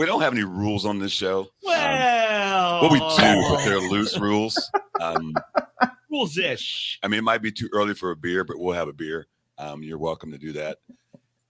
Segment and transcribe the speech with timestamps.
[0.00, 1.40] we don't have any rules on this show.
[1.40, 4.70] Um, Well, what we do, but they're loose rules.
[4.98, 5.34] Um,
[6.10, 6.98] rules ish.
[7.02, 9.26] I mean, it might be too early for a beer, but we'll have a beer.
[9.58, 10.78] Um, you're welcome to do that.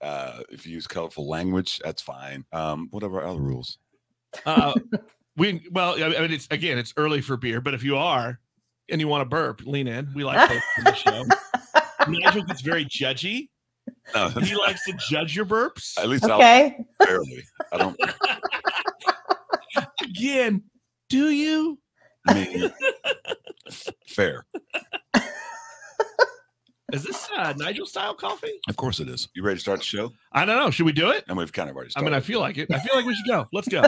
[0.01, 2.43] Uh, if you use colorful language, that's fine.
[2.51, 3.77] Um, what are our other rules?
[4.45, 4.73] Uh,
[5.37, 8.37] we well, I mean, it's again, it's early for beer, but if you are
[8.89, 10.09] and you want to burp, lean in.
[10.13, 11.23] We like both on the show.
[12.11, 13.47] Nigel gets very judgy.
[14.15, 15.97] No, He likes to judge your burps.
[15.97, 16.77] at least I'll Okay.
[16.99, 17.43] barely.
[17.71, 17.97] I don't.
[20.03, 20.63] Again,
[21.09, 21.79] do you?
[22.27, 22.71] I mean,
[24.07, 24.45] fair.
[26.91, 28.51] Is this uh, Nigel style coffee?
[28.67, 29.29] Of course it is.
[29.33, 30.11] You ready to start the show?
[30.33, 30.69] I don't know.
[30.71, 31.23] Should we do it?
[31.29, 32.69] And we've kind of already I mean, I feel like it.
[32.69, 33.47] I feel like we should go.
[33.53, 33.81] Let's go.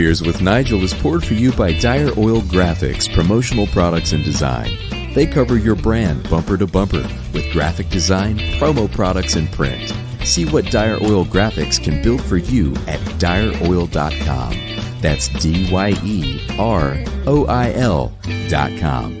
[0.00, 4.70] Beers with Nigel is poured for you by Dyer Oil Graphics, promotional products and design.
[5.12, 9.92] They cover your brand bumper to bumper with graphic design, promo products, and print.
[10.24, 14.56] See what Dyer Oil Graphics can build for you at dyeroil.com.
[15.02, 19.12] That's D Y E R O I L.com.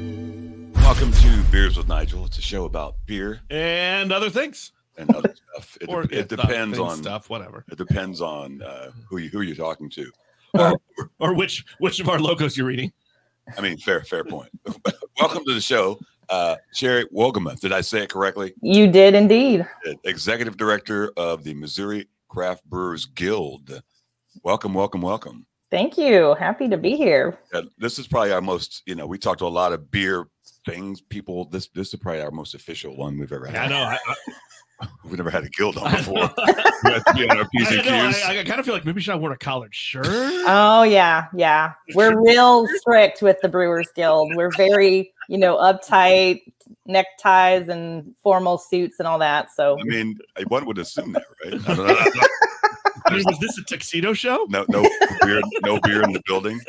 [0.76, 2.24] Welcome to Beers with Nigel.
[2.24, 4.72] It's a show about beer and other things.
[4.96, 5.76] and other stuff.
[5.78, 7.66] It, or de- it depends on stuff, whatever.
[7.70, 10.10] It depends on uh, who you who you're talking to.
[10.54, 10.78] Or,
[11.18, 12.92] or which which of our logos you're reading.
[13.56, 14.50] I mean, fair fair point.
[15.20, 15.98] Welcome to the show,
[16.28, 17.60] uh, Sherry Wohlgemuth.
[17.60, 18.54] Did I say it correctly?
[18.60, 19.66] You did indeed.
[20.04, 23.82] Executive Director of the Missouri Craft Brewers Guild.
[24.42, 25.46] Welcome, welcome, welcome.
[25.70, 26.34] Thank you.
[26.34, 27.38] Happy to be here.
[27.52, 30.26] Uh, this is probably our most, you know, we talked to a lot of beer
[30.66, 31.00] things.
[31.00, 33.56] People, this this is probably our most official one we've ever had.
[33.56, 33.82] I know.
[33.82, 34.14] I, I,
[35.04, 36.14] We've never had a guild on before.
[36.14, 36.30] know.
[36.84, 38.24] we have to be on our P's I, and know, I, Q's.
[38.24, 40.06] I kind of feel like maybe should I wear a collared shirt?
[40.06, 41.72] Oh yeah, yeah.
[41.94, 44.32] We're real strict with the Brewers Guild.
[44.34, 46.42] We're very, you know, uptight
[46.86, 49.50] neckties and formal suits and all that.
[49.50, 50.18] So I mean,
[50.48, 51.54] one would assume that, right?
[51.68, 52.26] I don't know.
[53.06, 54.46] I mean, was this a tuxedo show?
[54.48, 54.82] No, no
[55.22, 56.60] beer, no beer in the building.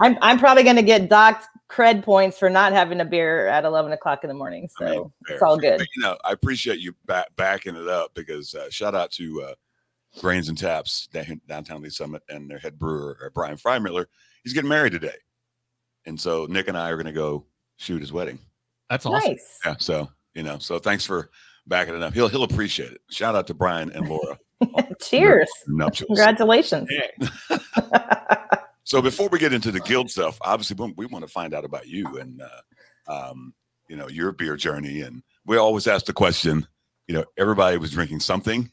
[0.00, 3.92] I'm I'm probably gonna get docked cred points for not having a beer at eleven
[3.92, 4.68] o'clock in the morning.
[4.78, 5.78] So I mean, it's all good.
[5.78, 9.42] But, you know, I appreciate you back, backing it up because uh, shout out to
[9.42, 9.54] uh,
[10.20, 11.08] Grains and Taps
[11.48, 14.06] downtown Lee's Summit and their head brewer uh, Brian Freimiller.
[14.44, 15.16] He's getting married today,
[16.06, 17.46] and so Nick and I are going to go
[17.76, 18.38] shoot his wedding.
[18.88, 19.32] That's awesome.
[19.32, 19.58] Nice.
[19.64, 21.30] Yeah, so you know, so thanks for
[21.66, 22.14] backing it up.
[22.14, 23.00] He'll he'll appreciate it.
[23.10, 24.38] Shout out to Brian and Laura.
[25.02, 25.50] Cheers.
[25.66, 26.06] Nuptials.
[26.06, 26.88] Congratulations.
[28.86, 31.64] So before we get into the guild stuff, obviously we, we want to find out
[31.64, 33.52] about you and uh, um,
[33.88, 35.00] you know your beer journey.
[35.00, 36.66] And we always ask the question,
[37.08, 38.70] you know, everybody was drinking something,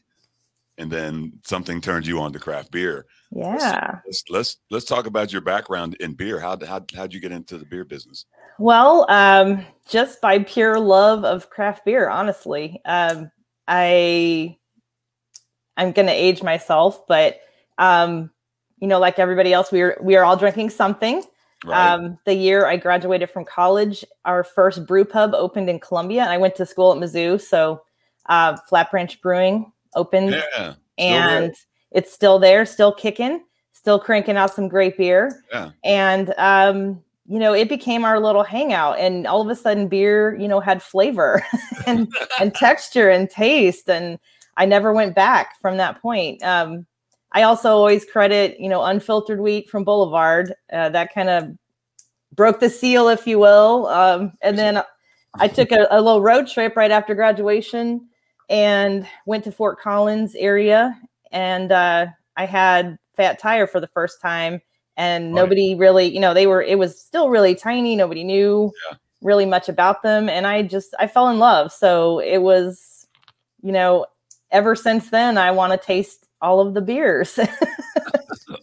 [0.78, 3.06] and then something turned you on to craft beer.
[3.32, 3.98] Yeah.
[4.06, 6.38] Let's let's let's talk about your background in beer.
[6.38, 8.24] How how how'd you get into the beer business?
[8.60, 12.80] Well, um, just by pure love of craft beer, honestly.
[12.84, 13.32] Um,
[13.66, 14.58] I
[15.76, 17.40] I'm gonna age myself, but
[17.78, 18.30] um,
[18.84, 21.24] you know, like everybody else, we are we are all drinking something.
[21.64, 21.92] Right.
[21.92, 26.28] Um, the year I graduated from college, our first brew pub opened in Columbia, and
[26.28, 27.40] I went to school at Mizzou.
[27.40, 27.80] So,
[28.26, 30.74] uh, Flat Branch Brewing opened, yeah.
[30.98, 31.54] and there.
[31.92, 35.42] it's still there, still kicking, still cranking out some great beer.
[35.50, 35.70] Yeah.
[35.82, 40.36] And um, you know, it became our little hangout, and all of a sudden, beer,
[40.38, 41.42] you know, had flavor
[41.86, 44.18] and and texture and taste, and
[44.58, 46.42] I never went back from that point.
[46.42, 46.84] Um,
[47.34, 50.54] I also always credit, you know, unfiltered wheat from Boulevard.
[50.72, 51.50] Uh, that kind of
[52.34, 53.88] broke the seal, if you will.
[53.88, 54.82] Um, and then
[55.40, 58.08] I took a, a little road trip right after graduation
[58.48, 60.96] and went to Fort Collins area,
[61.32, 62.06] and uh,
[62.36, 64.60] I had Fat Tire for the first time,
[64.96, 65.34] and Right.
[65.34, 66.62] nobody really, you know, they were.
[66.62, 67.96] It was still really tiny.
[67.96, 68.96] Nobody knew Yeah.
[69.22, 71.72] really much about them, and I just I fell in love.
[71.72, 73.08] So it was,
[73.62, 74.06] you know,
[74.50, 77.38] ever since then I want to taste all of the beers,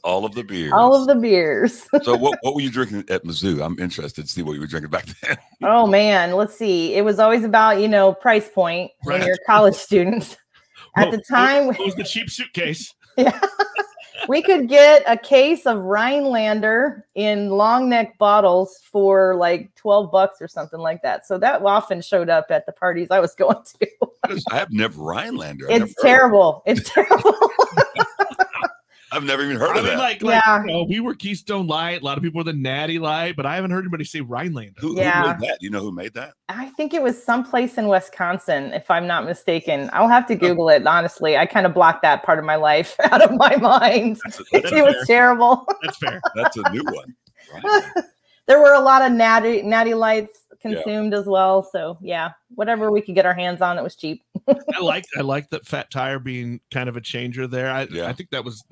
[0.03, 0.71] all of the beers.
[0.73, 1.87] all of the beers.
[2.03, 3.63] so what what were you drinking at Mizzou?
[3.65, 5.37] I'm interested to see what you were drinking back then.
[5.63, 6.95] Oh man, let's see.
[6.95, 9.27] It was always about, you know, price point when Right.
[9.27, 10.37] you're college students.
[10.97, 12.93] At Whoa, the time, what was the cheap suitcase?
[13.17, 13.39] yeah,
[14.27, 20.41] we could get a case of Rhinelander in long neck bottles for like 12 bucks
[20.41, 21.25] or something like that.
[21.25, 23.87] So that often showed up at the parties I was going to.
[24.51, 25.71] I have never Rhinelander.
[25.71, 26.63] I've It's never of terrible.
[26.65, 27.33] It's terrible.
[29.13, 29.99] I've never even heard I of mean, that.
[29.99, 30.61] like, like Yeah.
[30.61, 32.01] you know, we were Keystone Light.
[32.01, 34.79] A lot of people were the Natty Light, but I haven't heard anybody say Rhinelander.
[34.79, 35.21] who, Yeah.
[35.21, 35.57] who made that?
[35.61, 36.33] You know who made that?
[36.49, 39.89] I think it was someplace in Wisconsin, if I'm not mistaken.
[39.93, 40.37] I'll have to oh.
[40.37, 40.85] Google it.
[40.87, 44.19] Honestly, I kind of blocked that part of my life out of my mind.
[44.23, 45.67] That's a, that's, it was terrible.
[45.83, 46.21] That's fair.
[46.35, 47.15] that's a new one.
[47.53, 47.83] Right.
[48.47, 51.63] there were a lot of natty natty lights consumed as well.
[51.63, 54.23] So yeah, whatever we could get our hands on, it was cheap.
[54.47, 57.69] I like I like that Fat Tire being kind of a changer there.
[57.69, 58.07] I Yeah.
[58.07, 58.63] I think that was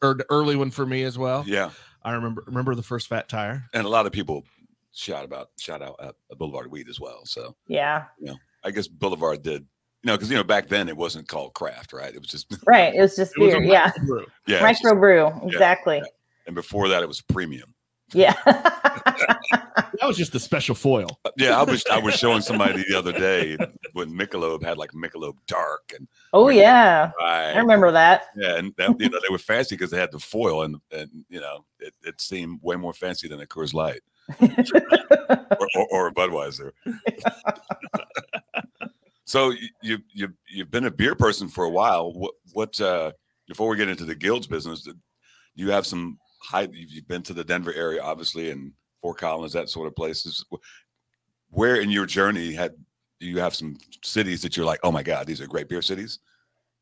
[0.00, 1.44] the er- early one for me as well.
[1.46, 1.70] Yeah,
[2.02, 3.64] I remember remember the first Fat Tire.
[3.74, 4.44] and a lot of people
[4.92, 7.24] shout about shout out at Boulevard Wheat as well.
[7.26, 8.34] So Yeah, Yeah.
[8.64, 9.66] I guess Boulevard did.
[10.02, 12.14] You know, because you know back then it wasn't called craft, right?
[12.14, 12.94] It was just right.
[12.94, 13.62] It was just It was beer.
[13.62, 14.26] a yeah, microbrew.
[14.46, 14.56] yeah.
[14.58, 15.46] it was just- microbrew.
[15.52, 16.02] Exactly.
[16.46, 17.74] and before that, it was premium.
[18.12, 18.34] Yeah.
[20.00, 21.06] That was just the special foil.
[21.24, 23.56] Uh, Yeah, I was I was showing somebody the other day
[23.92, 27.52] when Michelob had like Michelob Dark and oh yeah, right.
[27.52, 28.24] I remember that.
[28.36, 31.10] Yeah, and that, you know they were fancy because they had the foil, and and
[31.28, 34.00] you know it, it seemed way more fancy than a Coors Light
[34.40, 36.72] or, or, or a Budweiser.
[39.24, 42.12] so you, you you you've been a beer person for a while.
[42.12, 43.12] What what uh,
[43.48, 44.94] before we get into the guilds business, do
[45.54, 46.68] you have some high?
[46.72, 48.72] You've you've been to the Denver area, obviously, and
[49.02, 50.44] Fort Collins, that sort of places.
[51.50, 52.74] Where in your journey had
[53.20, 55.82] do you have some cities that you're like, oh my god, these are great beer
[55.82, 56.18] cities?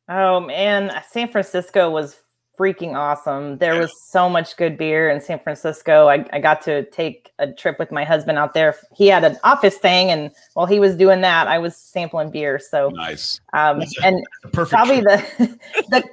[0.09, 2.17] Oh man, San Francisco was
[2.57, 3.57] freaking awesome.
[3.57, 6.07] There was so much good beer in San Francisco.
[6.07, 8.75] I, I got to take a trip with my husband out there.
[8.95, 12.59] He had an office thing, and while he was doing that, I was sampling beer.
[12.59, 13.41] So, Nice.
[13.53, 14.23] um, and
[14.53, 14.71] perfect.
[14.71, 15.21] probably trip.
[15.37, 15.59] the
[15.89, 16.03] the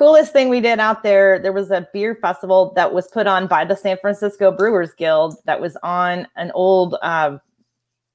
[0.00, 3.46] coolest thing we did out there there was a beer festival that was put on
[3.46, 7.36] by the san francisco brewers guild that was on an old uh,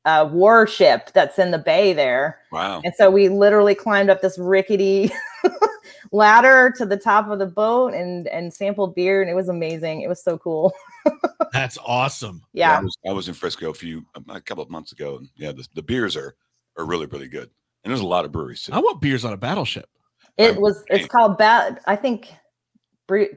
[0.06, 2.82] uh, warship that's in the bay there Wow.
[2.84, 5.12] and so we literally climbed up this rickety
[6.12, 10.02] ladder to the top of the boat and and sampled beer and it was amazing
[10.02, 10.74] it was so cool
[11.54, 12.42] That's awesome.
[12.44, 15.30] I yeah was, I was in Frisco a few a couple of months ago, and
[15.38, 16.36] yeah, the, the beers are
[16.78, 17.50] are really really good,
[17.84, 18.74] and there's a lot of breweries too.
[18.74, 19.88] I want beers on a battleship.
[20.38, 22.34] It was it's called bat i think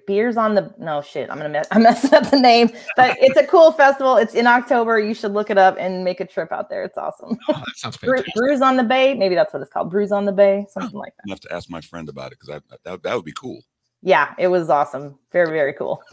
[0.07, 3.37] beers on the no shit i'm gonna mess i'm messing up the name but it's
[3.37, 6.51] a cool festival it's in october you should look it up and make a trip
[6.53, 8.35] out there it's awesome Oh, that sounds fantastic.
[8.35, 11.15] brews on the bay maybe that's what it's called brews on the bay something like
[11.17, 13.61] that I have to ask my friend about it because that that would be cool.
[14.03, 16.03] yeah it was awesome very very cool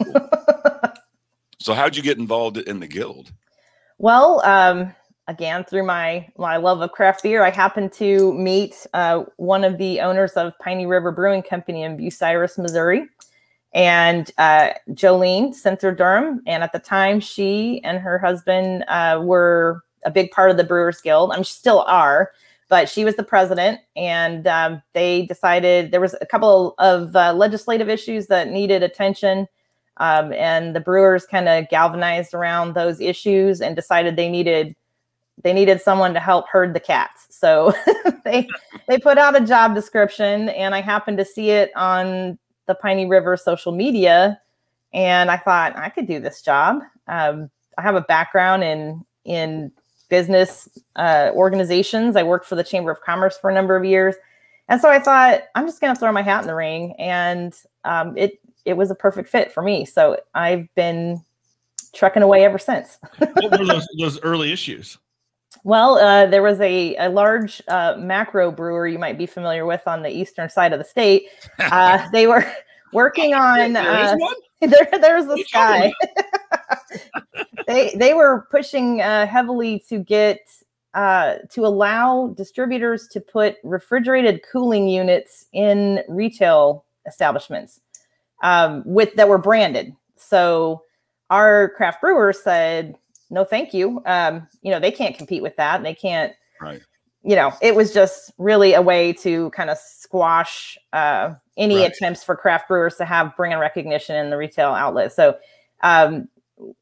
[1.58, 3.32] So how'd you get involved in the guild?
[3.98, 4.94] Well, um,
[5.28, 9.78] again, through my my love of craft beer, I happened to meet uh, one of
[9.78, 13.06] the owners of Piney River Brewing Company in Bucyrus, Missouri,
[13.74, 16.42] and uh, Joleen Senter Durham.
[16.46, 20.64] And at the time, she and her husband uh, were a big part of the
[20.64, 21.32] Brewers Guild.
[21.32, 22.30] I'm still are,
[22.68, 27.32] but she was the president, and um, they decided there was a couple of uh,
[27.32, 29.48] legislative issues that needed attention.
[29.98, 34.76] Um, and the brewers kind of galvanized around those issues and decided they needed
[35.46, 37.28] they needed someone to help herd the cats.
[37.30, 37.72] So
[38.24, 38.48] they
[38.88, 43.06] they put out a job description, and I happened to see it on the Piney
[43.06, 44.40] River social media,
[44.92, 46.80] and I thought I could do this job.
[47.06, 47.48] Um,
[47.78, 49.70] I have a background in in
[50.08, 52.16] business uh, organizations.
[52.16, 54.16] I worked for the Chamber of Commerce for a number of years,
[54.68, 57.54] and so I thought I'm just going to throw my hat in the ring, and
[57.84, 59.84] um, it it was a perfect fit for me.
[59.84, 61.24] So I've been
[61.94, 62.98] trucking away ever since.
[63.18, 64.98] what were those, those early issues?
[65.64, 69.82] Well, uh, there was a, a large uh, macro brewer you might be familiar with
[69.86, 71.24] on the eastern side of the state.
[71.58, 72.46] Uh, they were
[72.92, 73.72] working on.
[73.72, 74.16] There Uh,
[74.60, 75.92] there, there's the You told me.
[75.92, 75.92] sky.
[77.66, 80.40] they they were pushing uh, heavily to get
[80.94, 87.80] uh, to allow distributors to put refrigerated cooling units in retail establishments
[88.42, 89.94] um, with that were branded.
[90.16, 90.82] So
[91.30, 92.96] our craft brewer said,
[93.30, 94.02] "No, thank you.
[94.06, 95.82] Um, you know they can't compete with that.
[95.82, 96.80] They can't." Right.
[97.22, 101.92] You know, it was just really a way to kind of squash uh, any Right.
[101.92, 105.12] attempts for craft brewers to have brand recognition in the retail outlet.
[105.12, 105.36] So
[105.82, 106.28] um,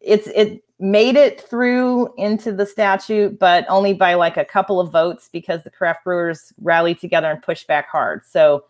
[0.00, 4.92] it's it made it through into the statute, but only by like a couple of
[4.92, 8.22] votes because the craft brewers rallied together and pushed back hard.
[8.26, 8.64] So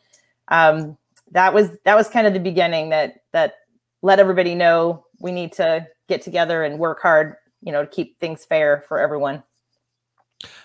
[0.48, 0.96] um,
[1.32, 3.54] that was that was kind of the beginning that that
[4.02, 7.34] let everybody know we need to get together and work hard,
[7.64, 9.42] you know, to keep things fair for everyone.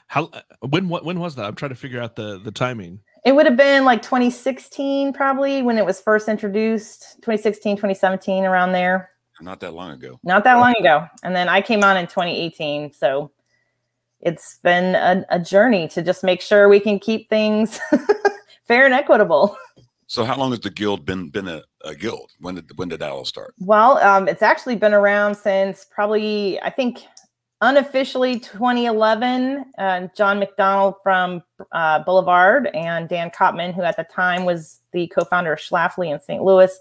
[0.07, 0.29] How
[0.61, 1.45] when what when was that?
[1.45, 2.99] I'm trying to figure out the the timing.
[3.25, 8.71] It would have been like 2016 probably when it was first introduced, 2016, 2017 around
[8.71, 9.11] there.
[9.41, 10.19] Not that long ago.
[10.23, 11.05] not that long ago.
[11.23, 12.91] And then I came on in 2018.
[12.93, 13.31] So
[14.19, 17.79] it's been a, a journey to just make sure we can keep things
[18.67, 19.57] fair and equitable.
[20.09, 22.31] So how long has the guild been been a, a guild?
[22.39, 23.53] When did when did that all start?
[23.59, 27.05] Well, um, it's actually been around since probably I think
[27.61, 29.65] unofficially 2011.
[29.77, 35.05] Uh, John McDonald from uh, Boulevard and Dan Kopman, who at the time was the
[35.07, 36.41] co-founder of Schlafly in St.
[36.41, 36.75] Louis.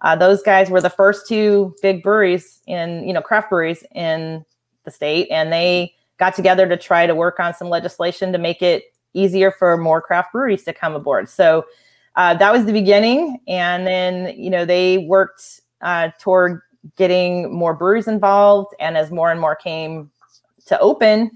[0.00, 4.46] Uh, those guys were the first two big breweries in you know craft breweries in
[4.84, 8.62] the state, and they got together to try to work on some legislation to make
[8.62, 11.28] it easier for more craft breweries to come aboard.
[11.28, 11.66] So
[12.16, 16.60] uh, that was the beginning, and then you know they worked uh, toward
[16.96, 20.10] getting more breweries involved, and as more and more came
[20.66, 21.30] to open,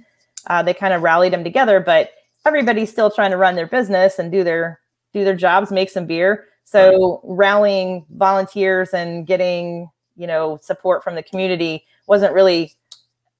[0.48, 1.80] uh, they kind of rallied them together.
[1.80, 2.10] But
[2.44, 4.80] everybody's still trying to run their business and do their
[5.12, 6.46] do their jobs, make some beer.
[6.64, 12.72] So rallying volunteers and getting you know support from the community wasn't really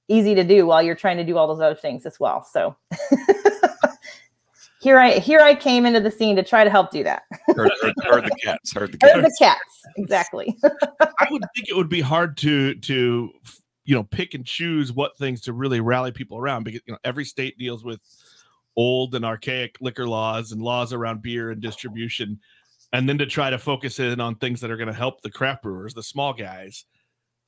[0.09, 2.45] easy to do while you're trying to do all those other things as well.
[2.45, 2.77] So
[4.87, 7.25] here I here I came into the scene to try to help do that.
[7.49, 8.73] Heard, heard, heard the cats.
[8.73, 9.15] Heard the cats.
[9.15, 10.57] Heard the cats exactly.
[11.01, 13.33] I would think it would be hard to to
[13.85, 17.01] you know pick and choose what things to really rally people around because you know
[17.03, 18.01] every state deals with
[18.77, 22.39] old and archaic liquor laws and laws around beer and distribution
[22.93, 25.31] and then to try to focus in on things that are going to help the
[25.31, 26.85] craft brewers the small guys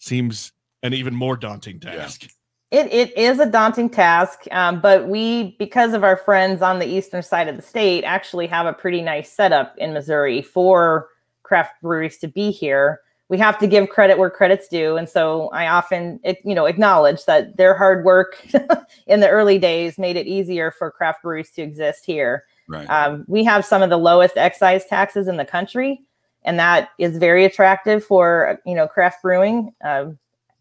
[0.00, 0.52] seems
[0.82, 1.78] an even more daunting
[2.24, 2.28] Yeah.
[2.70, 6.86] It, it is a daunting task, um, but we, because of our friends on the
[6.86, 11.08] eastern side of the state, actually have a pretty nice setup in Missouri for
[11.44, 13.00] craft breweries to be here.
[13.30, 17.24] We have to give credit where credit's due, and so I often, you know, acknowledge
[17.24, 18.46] that their hard work
[19.06, 22.44] in the early days made it easier for craft breweries to exist here.
[22.68, 22.88] Right.
[22.90, 26.00] Um, we have some of the lowest excise taxes in the country,
[26.42, 29.72] and that is very attractive for you know craft brewing.
[29.82, 30.18] Um,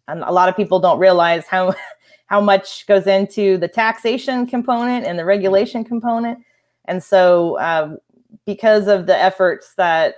[0.08, 1.74] and a lot of people don't realize how
[2.28, 6.40] how much goes into the taxation component and the regulation component.
[6.86, 7.98] And so, um,
[8.46, 10.16] because of the efforts that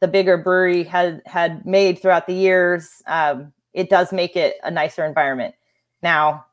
[0.00, 4.70] the bigger brewery had had made throughout the years, um, it does make it a
[4.70, 5.54] nicer environment.
[6.02, 6.46] Now,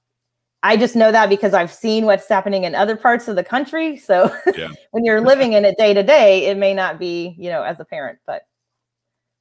[0.63, 3.98] I just know that because I've seen what's happening in other parts of the country.
[3.98, 4.70] So Yeah.
[4.92, 7.80] when you're living in it day to day, it may not be, you know, as
[7.80, 8.42] a parent, but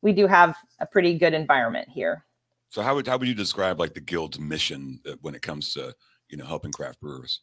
[0.02, 2.25] we do have a pretty good environment here.
[2.76, 5.72] So how would how would you describe like the guild's mission uh, when it comes
[5.72, 5.94] to
[6.28, 7.40] you know helping craft brewers?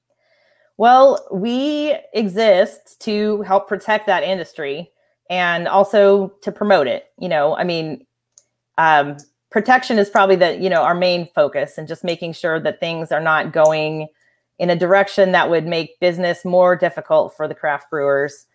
[0.77, 4.91] Well, we exist to help protect that industry
[5.31, 7.05] and also to promote it.
[7.17, 8.05] You know, I mean,
[8.77, 9.17] um,
[9.49, 13.11] protection is probably the you know our main focus, and just making sure that things
[13.11, 14.09] are not going
[14.59, 18.45] in a direction that would make business more difficult for the craft brewers.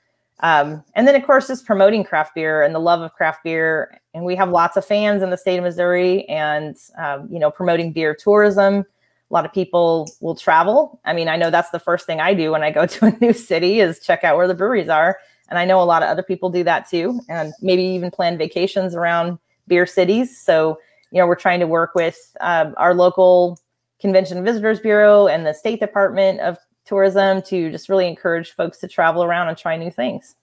[0.41, 4.01] Um, and then, of course, just promoting craft beer and the love of craft beer.
[4.15, 7.51] And we have lots of fans in the state of Missouri, and um, you know,
[7.51, 8.85] promoting beer tourism
[9.31, 11.01] a lot of people will travel.
[11.05, 13.19] I mean, I know that's the first thing I do when I go to a
[13.21, 15.19] new city is check out where the breweries are.
[15.51, 18.37] And I know a lot of other people do that too, and maybe even plan
[18.37, 20.39] vacations around beer cities.
[20.39, 20.79] So,
[21.11, 23.59] you know, we're trying to work with um, our local
[23.99, 28.89] Convention Visitors Bureau and the State Department of Tourism to just really encourage folks to
[28.89, 30.35] travel around and try new things.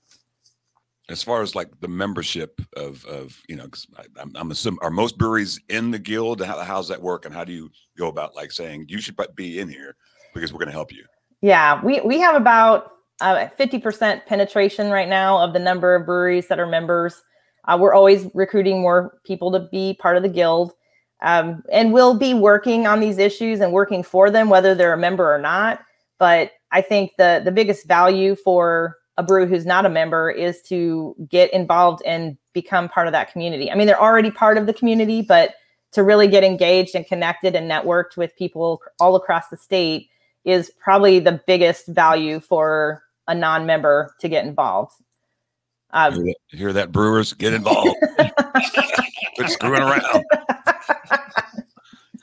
[1.10, 4.92] As far as like the membership of of you know, I, I'm, I'm assuming are
[4.92, 6.42] most breweries in the guild?
[6.42, 9.60] How, how's that work, and how do you go about like saying you should be
[9.60, 9.96] in here
[10.34, 11.06] because we're going to help you?
[11.42, 16.48] Yeah, we we have about uh, 50% penetration right now of the number of breweries
[16.48, 17.24] that are members.
[17.68, 20.74] Uh, we're always recruiting more people to be part of the guild.
[21.22, 24.98] Um, and we'll be working on these issues and working for them, whether they're a
[24.98, 25.82] member or not.
[26.18, 30.62] But I think the the biggest value for a brew who's not a member is
[30.64, 33.72] to get involved and become part of that community.
[33.72, 35.56] I mean, they're already part of the community, but
[35.94, 40.10] to really get engaged and connected and networked with people all across the state
[40.44, 44.94] is probably the biggest value for a non-member to get involved.
[45.92, 47.32] Um, Hear that, hear that, brewers?
[47.34, 47.96] Get involved.
[49.36, 50.26] Quit screwing around.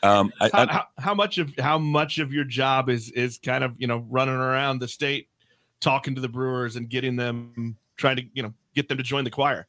[0.04, 3.38] Um, I, how, I, how, how much of how much of your job is is
[3.38, 5.28] kind of you know running around the state
[5.80, 9.24] talking to the brewers and getting them trying to you know get them to join
[9.24, 9.66] the choir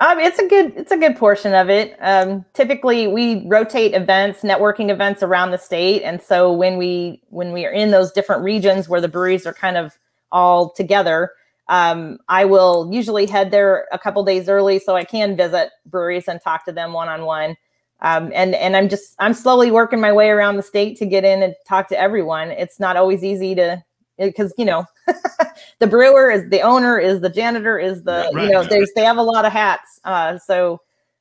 [0.00, 1.96] Um, it's a good it's a good portion of it.
[2.00, 7.52] Um, typically, we rotate events, networking events around the state, and so when we when
[7.52, 9.98] we are in those different regions where the breweries are kind of
[10.32, 11.32] all together,
[11.68, 16.28] um, I will usually head there a couple days early so I can visit breweries
[16.28, 17.56] and talk to them one on one.
[18.02, 21.24] Um, and and I'm just I'm slowly working my way around the state to get
[21.24, 22.50] in and talk to everyone.
[22.50, 23.82] It's not always easy to
[24.18, 24.84] because you know
[25.78, 29.02] the brewer is the owner is the janitor is the right, you know there's they
[29.02, 30.78] have a lot of hats uh so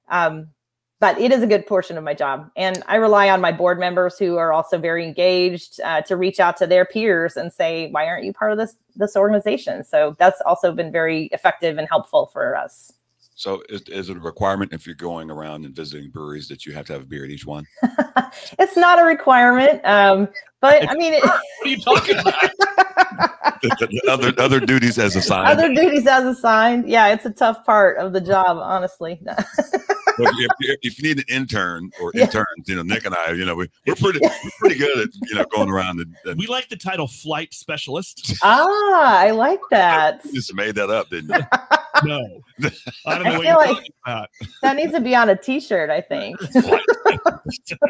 [0.09, 0.49] um
[0.99, 2.49] but it is a good portion of my job.
[2.57, 6.39] And I rely on my board members who are also very engaged uh, to reach
[6.39, 9.83] out to their peers and say, why aren't you part of this this organization?
[9.83, 12.91] So that's also been very effective and helpful for us.
[13.39, 16.73] So is, is it a requirement if you're going around and visiting breweries that you
[16.73, 17.65] have to have a beer at each one?
[18.59, 20.27] it's not a requirement, um,
[20.59, 22.33] but I mean, it, What are you talking about?
[23.61, 25.47] The- the other other duties as assigned.
[25.57, 26.89] other duties as assigned.
[26.89, 29.21] Yeah, it's a tough part of the job, honestly.
[29.25, 29.39] But
[30.17, 32.25] if, if, if you need an intern or Yeah.
[32.25, 35.09] interns, you know, Nick and I, you know, we, we're pretty we're pretty good at
[35.29, 38.33] you know going around and, and We like the title flight specialist.
[38.43, 40.19] ah, I like that.
[40.25, 41.43] you just made that up, didn't you?
[42.03, 42.41] No,
[43.05, 44.29] I don't I know what feel you're like- talking about.
[44.61, 46.37] That needs to be on a T-shirt, I think.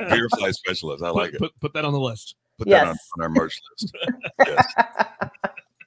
[0.09, 1.03] Beer fly specialist.
[1.03, 1.39] I like Put, it.
[1.39, 2.35] put, put that on the list.
[2.57, 3.95] Put that on, on our merch list.
[4.45, 4.67] yes.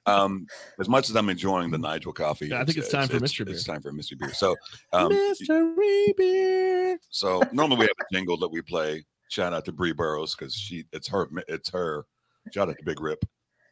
[0.05, 0.47] Um,
[0.79, 3.45] as much as I'm enjoying the Nigel coffee, Yeah, I think it's time for mystery
[3.49, 3.73] It's beer.
[3.75, 4.33] time for a mystery beer.
[4.33, 4.53] So,
[4.91, 6.99] um, Mystery beer.
[7.09, 9.05] so normally we have a jingle that we play.
[9.29, 12.05] Shout out to Bree Burrows because she it's her it's her.
[12.53, 13.23] Shout out to Big Rip.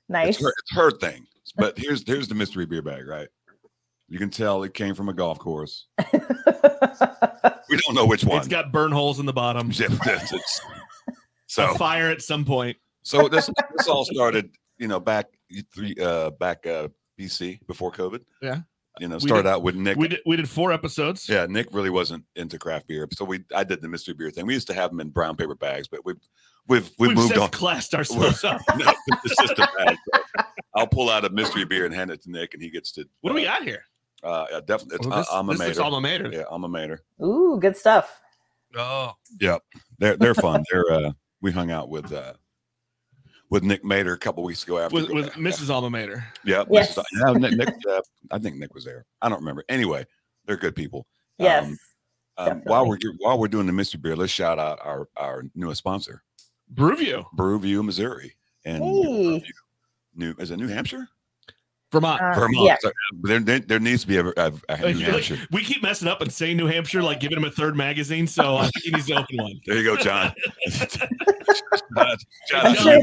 [0.07, 0.35] Nice.
[0.35, 1.25] It's her, it's her thing.
[1.57, 3.27] But here's here's the mystery beer bag, right?
[4.11, 5.87] You can tell it came from a golf course.
[7.69, 8.37] We don't know which one.
[8.39, 9.71] It's got burn holes in the bottom.
[9.73, 10.61] Yeah, it's- it's-
[11.07, 11.13] A
[11.47, 12.75] so fire at some point.
[13.03, 15.27] so this this all started, you know, back
[15.73, 16.89] three uh back uh
[17.19, 18.21] BC before COVID.
[18.41, 18.59] Yeah.
[18.99, 19.97] You know, We started did- out with Nick.
[19.97, 21.29] We did we did four episodes.
[21.29, 24.45] yeah, Nick really wasn't into craft beer, so we I did the mystery beer thing.
[24.45, 26.17] We used to have them in brown paper bags, but we've
[26.67, 27.49] we've we've, We've, moved on.
[27.49, 28.61] classed ourselves up.
[28.77, 28.91] No,
[29.23, 29.95] it's just a bag.
[30.35, 30.43] so
[30.75, 33.05] I'll pull out a mystery beer and hand it to Nick, and he gets to.
[33.21, 33.83] What do we uh, got here?
[34.23, 35.81] Uh, yeah, definitely, it's Well, this, uh, alma this is mater.
[35.83, 36.29] alma mater.
[36.31, 37.01] Yeah, alma mater.
[37.23, 38.21] Ooh, good stuff.
[38.75, 39.59] Oh, They're
[40.17, 40.63] they're fun.
[40.71, 41.11] they're uh,
[41.41, 42.33] we hung out with uh,
[43.49, 45.69] with Nick Mater a couple weeks ago after with, with Mrs.
[45.69, 46.25] Alma Mater.
[46.45, 46.95] Yeah, Yes.
[46.95, 47.03] Mrs.
[47.13, 48.01] yeah, Nick, Nick uh,
[48.31, 49.05] I think Nick was there.
[49.21, 49.65] I don't remember.
[49.67, 50.05] Anyway,
[50.45, 51.05] they're good people.
[51.37, 51.65] Yes.
[51.65, 51.77] Um,
[52.37, 55.79] um, while we're while we're doing the mystery beer, let's shout out our our newest
[55.79, 56.23] sponsor,
[56.73, 59.41] Brewview, Brewview, Missouri, and Hey.
[59.41, 59.51] Brewview,
[60.15, 61.09] New is it New Hampshire?
[61.91, 62.21] Vermont.
[62.21, 62.65] Uh, Vermont.
[62.65, 62.75] yeah.
[62.79, 65.37] So, there, there there needs to be a, a, a Like, New like, Hampshire.
[65.51, 68.27] we keep messing up and saying New Hampshire, like giving him a third magazine.
[68.27, 69.59] So I think he needs to open one.
[69.65, 70.33] There you go, John.
[70.69, 71.01] shout,
[71.97, 72.17] out,
[72.49, 72.99] shout, sure,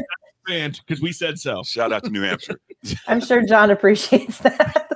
[0.47, 1.63] because we said so.
[1.63, 2.59] shout out to New Hampshire.
[3.07, 4.89] I'm sure John appreciates that.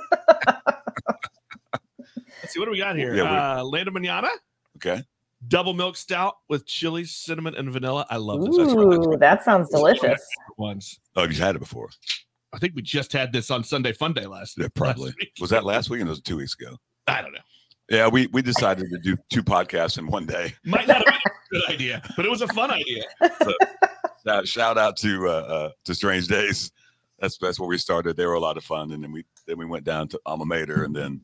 [2.43, 3.15] Let's see what do we got here.
[3.15, 3.23] Yeah,
[3.57, 4.29] we- uh, Landa Manana,
[4.77, 5.03] Okay.
[5.49, 8.07] double milk stout with chili, cinnamon, and vanilla.
[8.11, 8.57] I love this.
[8.57, 10.27] Ooh, that sounds delicious.
[10.57, 10.99] ones.
[11.17, 11.89] Oh, you've had it before.
[12.53, 14.59] I think we just had this on Sunday Fun Day last.
[14.59, 15.07] Yeah, probably.
[15.07, 15.33] last week.
[15.41, 16.77] Was that last week or was it two weeks ago?
[17.07, 17.39] I don't know.
[17.91, 20.55] Yeah, we we decided to do two podcasts in one day.
[20.65, 23.05] Might not have been a good idea, but it was a fun idea.
[24.25, 26.71] Uh, shout out to uh, uh, to Strange Days.
[27.19, 28.17] That's that's where we started.
[28.17, 30.45] They were a lot of fun, and then we then we went down to Alma
[30.45, 31.21] Mater, and then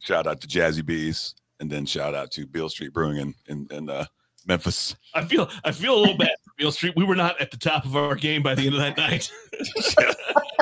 [0.00, 3.66] shout out to Jazzy Bees, and then shout out to Beale Street Brewing in in,
[3.70, 4.04] in uh,
[4.46, 4.94] Memphis.
[5.14, 6.92] I feel I feel a little bad for Beale Street.
[6.94, 9.32] We were not at the top of our game by the end of that night.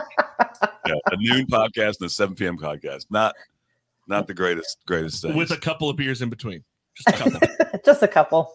[0.87, 2.59] yeah, a noon podcast and a seven p.m.
[2.59, 3.07] podcast.
[3.11, 3.35] Not
[4.07, 5.37] not the greatest greatest thing.
[5.37, 6.63] with a couple of beers in between.
[6.95, 7.49] Just a couple.
[7.85, 8.55] Just a couple.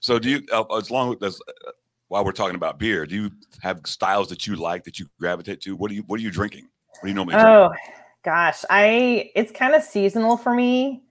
[0.00, 1.70] so do you uh, as long as uh,
[2.08, 5.60] while we're talking about beer, do you have styles that you like that you gravitate
[5.62, 5.74] to?
[5.76, 6.68] What do you what are you drinking?
[7.00, 7.48] What do you normally drink?
[7.48, 7.72] Oh
[8.22, 11.02] gosh, I it's kind of seasonal for me.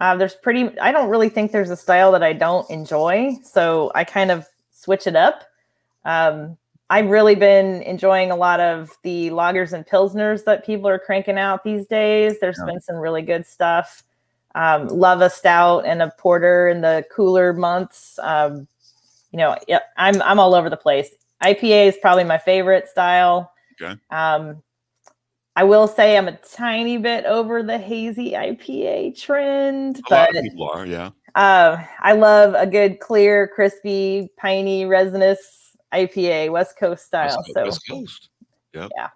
[0.00, 0.78] Uh, there's pretty.
[0.78, 4.46] I don't really think there's a style that I don't enjoy, so I kind of
[4.72, 5.44] switch it up.
[6.04, 10.98] Um, I've really been enjoying a lot of the lagers and pilsners that people are
[10.98, 12.38] cranking out these days.
[12.40, 12.66] There's Yeah.
[12.66, 14.04] been some really good stuff.
[14.54, 18.18] Um, love a stout and a porter in the cooler months.
[18.22, 18.68] Um,
[19.32, 21.10] you know, yeah, I'm I'm all over the place.
[21.42, 23.52] IPA is probably my favorite style.
[23.82, 24.00] Okay.
[24.10, 24.62] Um,
[25.56, 30.42] I will say I'm a tiny bit over the hazy IPA trend, A lot of
[30.42, 31.10] people are, yeah.
[31.34, 37.36] uh, I love a good, clear, crispy, piney, resinous IPA, West Coast style.
[37.36, 38.28] West, so West Coast.
[38.74, 38.90] Yep.
[38.96, 39.08] Yeah.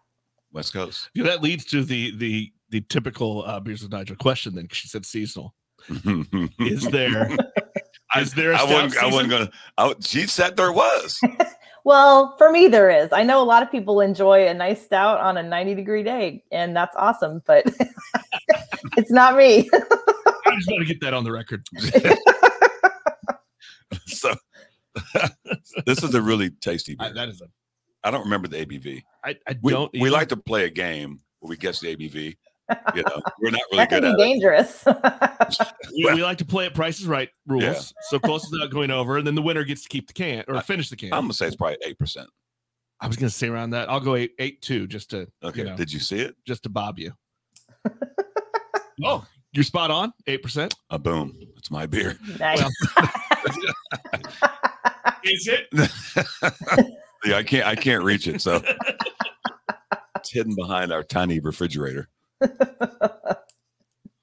[0.52, 1.10] West Coast.
[1.14, 4.54] Yeah, that leads to the the the typical uh, beers with Nigel question.
[4.54, 5.54] Then 'cause she said seasonal.
[6.58, 7.28] Is there
[8.18, 9.12] is there a I stout wasn't, I season?
[9.12, 9.50] wasn't gonna.
[9.78, 11.20] I, she said there was.
[11.82, 13.08] Well, for me, there is.
[13.10, 16.44] I know a lot of people enjoy a nice stout on a 90 degree day,
[16.52, 17.64] and that's awesome, but
[18.98, 19.60] it's not me.
[19.72, 21.66] I just want to get that on the record.
[24.06, 24.34] so
[25.86, 27.08] this is a really tasty beer.
[27.08, 27.46] I, that is a
[28.02, 29.02] I don't remember the ABV.
[29.24, 29.92] I, I We, don't.
[29.92, 30.10] we either.
[30.10, 32.36] like to play a game where we guess the ABV.
[32.94, 34.26] You know, we're not really that good can at be it.
[34.26, 34.84] dangerous.
[35.96, 37.62] we, we like to play at prices right rules.
[37.64, 37.74] Yeah.
[38.08, 40.54] So close without going over, and then the winner gets to keep the can or
[40.56, 41.12] I- finish the can.
[41.12, 42.28] I'm gonna say it's probably eight percent.
[43.00, 43.90] I was gonna say around that.
[43.90, 45.58] I'll go eight eight two just to Okay.
[45.60, 46.36] you know, Did you see it?
[46.46, 47.12] just to bob you.
[49.04, 50.12] oh, you're spot on.
[50.28, 50.72] Eight percent.
[50.90, 51.36] A boom.
[51.56, 52.16] It's my beer.
[52.38, 52.62] Nice.
[55.24, 55.66] Is it?
[57.24, 58.62] yeah, I can't I can't reach it, so
[60.16, 62.08] it's hidden behind our tiny refrigerator.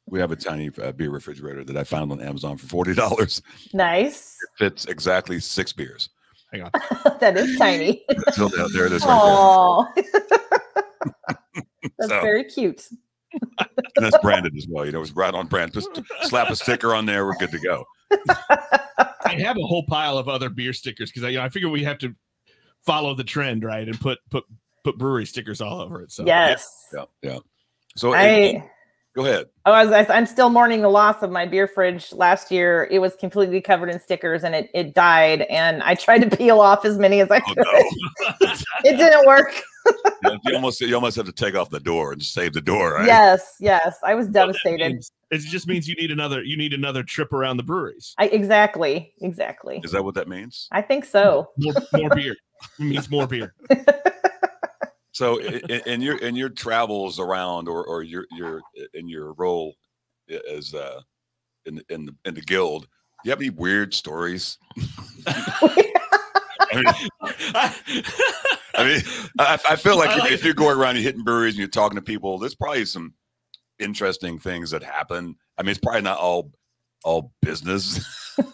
[0.09, 3.41] We have a tiny uh, beer refrigerator that I found on Amazon for forty dollars.
[3.73, 4.37] nice.
[4.57, 6.07] Fits exactly six beers.
[6.53, 6.71] Hang on.
[7.19, 8.05] that is tiny.
[8.31, 12.87] So there, there it is, right Oh, that's So- very cute.
[13.97, 14.85] And that's branded as well.
[14.85, 15.73] You know, it's right on brand.
[15.73, 15.89] Just
[16.21, 17.25] slap a sticker on there.
[17.25, 17.83] We're good to go.
[19.27, 21.69] I have a whole pile of other beer stickers because I, you know, I figure
[21.69, 22.13] we have to
[22.85, 24.43] follow the trend, right, and put put
[24.83, 26.11] put brewery stickers all over it.
[26.11, 26.67] So yes.
[26.93, 27.39] Yeah, yeah.
[27.95, 28.63] So I
[29.15, 29.47] go ahead.
[29.65, 32.13] oh, I was, I- I'm still mourning the loss of my beer fridge.
[32.13, 35.41] Last year, it was completely covered in stickers and it, it died.
[35.43, 37.65] And I tried to peel off as many as I Oh could.
[37.65, 38.53] no!
[38.83, 39.61] It didn't work.
[40.23, 42.93] You you almost you almost have to take off the door and save the door,
[42.93, 43.05] right?
[43.05, 43.97] Yes, yes.
[44.03, 44.91] I was What that devastated.
[44.93, 48.13] means- It just means you need another you need another trip around the breweries.
[48.17, 49.81] I exactly, exactly.
[49.83, 50.67] Is that what that means?
[50.71, 51.49] I think so.
[51.57, 52.35] More, more beer.
[52.79, 53.53] It means more beer.
[55.13, 58.61] So i- i- in your in your travels around or or your your
[58.93, 59.73] in your role
[60.29, 61.01] i- as uh
[61.65, 62.87] in the in the in the guild, do
[63.25, 64.59] you have any weird stories?
[66.85, 68.03] I mean,
[68.75, 69.01] I mean,
[69.39, 71.59] I, I feel like, I if- like- if you're going around, you're hitting breweries and
[71.59, 73.13] you're talking to people, there's probably some
[73.79, 75.35] interesting things that happen.
[75.57, 76.51] I mean, it's probably not all
[77.03, 78.03] all business.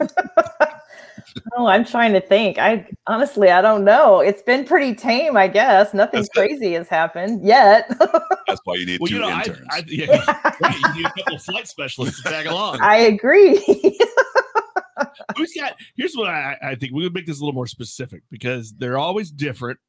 [1.58, 2.60] Oh, I'm trying to think.
[2.60, 4.20] I honestly, I don't know.
[4.20, 5.94] It's been pretty tame, I guess.
[5.94, 6.50] Nothing That's good.
[6.50, 7.88] crazy has happened yet.
[8.48, 9.68] That's why you need well, two you know, interns.
[9.72, 12.82] I, yeah, right, you need a couple flight specialists to tag along.
[12.82, 13.58] I agree.
[15.38, 15.76] Who's got?
[15.96, 18.98] Here's what I, I think we would make this a little more specific because they're
[18.98, 19.80] always different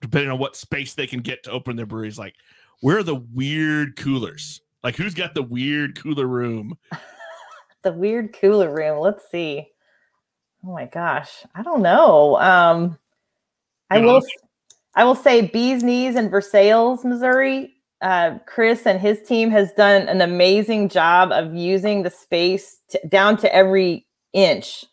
[0.00, 2.18] depending on what space they can get to open their breweries.
[2.18, 2.34] Like,
[2.80, 4.60] where are the weird coolers?
[4.82, 6.76] Like, who's got the weird cooler room?
[7.82, 8.98] the weird cooler room.
[8.98, 9.66] Let's see.
[10.64, 12.38] Oh my gosh, I don't know.
[12.38, 12.98] Um,
[13.90, 14.22] I will.
[14.96, 17.73] I will say Bees Knees in Versailles, Missouri.
[18.04, 23.00] Uh, Chris and his team has done an amazing job of using the space to,
[23.08, 24.84] down to every inch.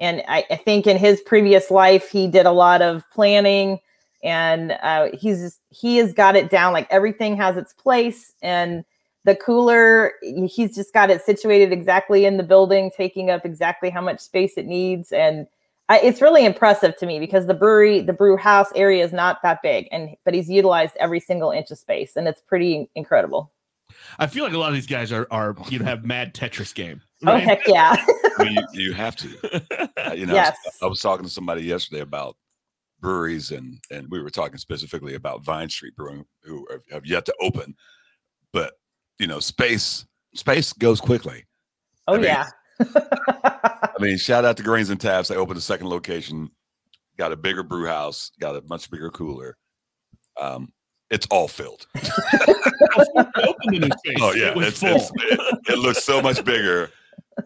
[0.00, 3.78] And I, I think in his previous life, he did a lot of planning,
[4.24, 6.72] and uh, he's he has got it down.
[6.72, 8.84] Like everything has its place, and
[9.24, 14.00] the cooler he's just got it situated exactly in the building taking up exactly how
[14.00, 15.46] much space it needs and
[15.90, 19.40] I, it's really impressive to me because the brewery the brew house area is not
[19.42, 23.52] that big and but he's utilized every single inch of space and it's pretty incredible
[24.18, 26.74] I feel like a lot of these guys are are you know have mad Tetris
[26.74, 27.00] game.
[27.26, 27.96] oh heck yeah
[28.38, 29.88] I mean, you, you have to.
[30.16, 30.56] You know, Yes.
[30.82, 32.36] I was talking to somebody yesterday about
[33.00, 37.26] breweries, and and we were talking specifically about Vine Street Brewing, who have, have yet
[37.26, 37.76] to open,
[38.52, 38.74] but
[39.18, 41.44] you know, space space goes quickly.
[42.06, 42.48] oh mean, yeah
[42.94, 45.28] I mean, shout out to Grains and Taps.
[45.28, 46.50] They opened a second location,
[47.16, 49.56] got a bigger brew house, got a much bigger cooler.
[50.40, 50.72] Um,
[51.10, 51.86] it's all filled.
[51.96, 54.18] Open the new space.
[54.20, 54.96] Oh yeah, it it's, full.
[54.96, 56.90] it's, it, it looks so much bigger.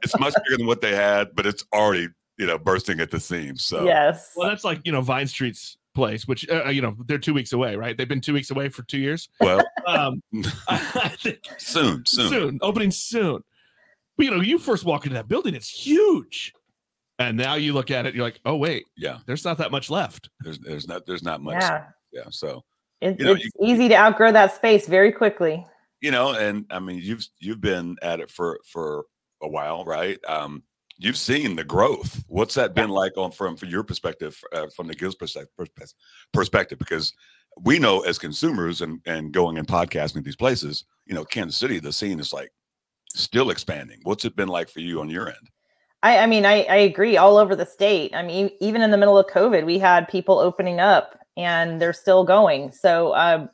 [0.03, 3.21] It's much bigger than what they had, but it's already you know bursting at the
[3.21, 3.65] seams.
[3.65, 7.19] So yes well, that's like you know Vine Street's place, which uh, you know they're
[7.19, 7.97] two weeks away, right?
[7.97, 9.29] They've been two weeks away for two years.
[9.41, 10.23] well, Um,
[10.69, 12.29] I think soon, soon.
[12.31, 12.59] soon.
[12.63, 13.43] opening soon.
[14.17, 16.53] But you know, you first walk into that building, it's huge,
[17.19, 19.91] and now you look at it, you're like, oh wait, Yeah, there's not that much
[19.91, 20.29] left.
[20.41, 21.63] there's there's not there's not much.
[21.63, 21.85] Yeah.
[22.13, 22.63] yeah so
[23.01, 25.67] it, You know, it's easy to outgrow that space very quickly
[26.03, 29.05] you know, and I mean, you've you've been at it for for
[29.41, 30.19] a while, right?
[30.29, 30.65] Um,
[30.99, 32.25] you've seen the growth.
[32.27, 35.69] What's that been like on from from your perspective, uh, from the Gills perspective,
[36.33, 36.79] perspective?
[36.79, 37.15] Because
[37.61, 41.79] we know as consumers and and going and podcasting these places, you know, Kansas City,
[41.79, 42.51] the scene is like
[43.13, 44.01] still expanding.
[44.03, 45.51] What's it been like for you on your end?
[46.03, 48.15] I, I mean, I, I agree all over the state.
[48.15, 51.93] I mean, even in the middle of COVID, we had people opening up and they're
[51.93, 52.73] still going.
[52.73, 53.49] So um,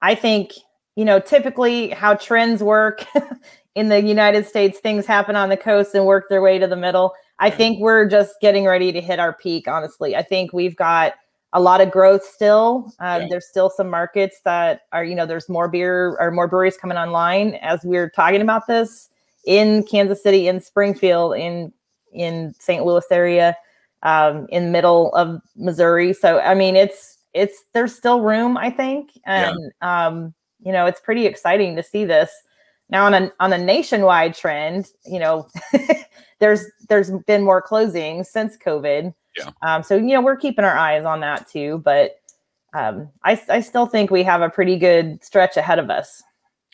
[0.00, 0.52] I think,
[0.96, 3.04] you know, typically how trends work
[3.74, 6.76] in the United States, things happen on the coast and work their way to the
[6.76, 7.14] middle.
[7.38, 10.16] I think we're just getting ready to hit our peak, honestly.
[10.16, 11.14] I think we've got
[11.54, 12.92] a lot of growth still.
[12.98, 13.26] Um, Yeah.
[13.30, 16.96] There's still some markets that are, you know, there's more beer or more breweries coming
[16.98, 19.08] online as we're talking about this
[19.44, 21.72] in Kansas City, in Springfield, in
[22.12, 22.84] in St.
[22.84, 23.56] Louis area,
[24.02, 26.12] um, in middle of Missouri.
[26.12, 29.50] So I mean, it's it's there's still room, I think, Yeah.
[29.52, 30.34] and um,
[30.64, 32.30] you know, it's pretty exciting to see this
[32.90, 34.88] now on a on a nationwide trend.
[35.04, 35.48] You know,
[36.38, 39.14] there's there's been more closings since COVID.
[39.36, 39.50] Yeah.
[39.62, 42.16] Um, so you know, we're keeping our eyes on that too, but
[42.74, 46.22] um, I I still think we have a pretty good stretch ahead of us.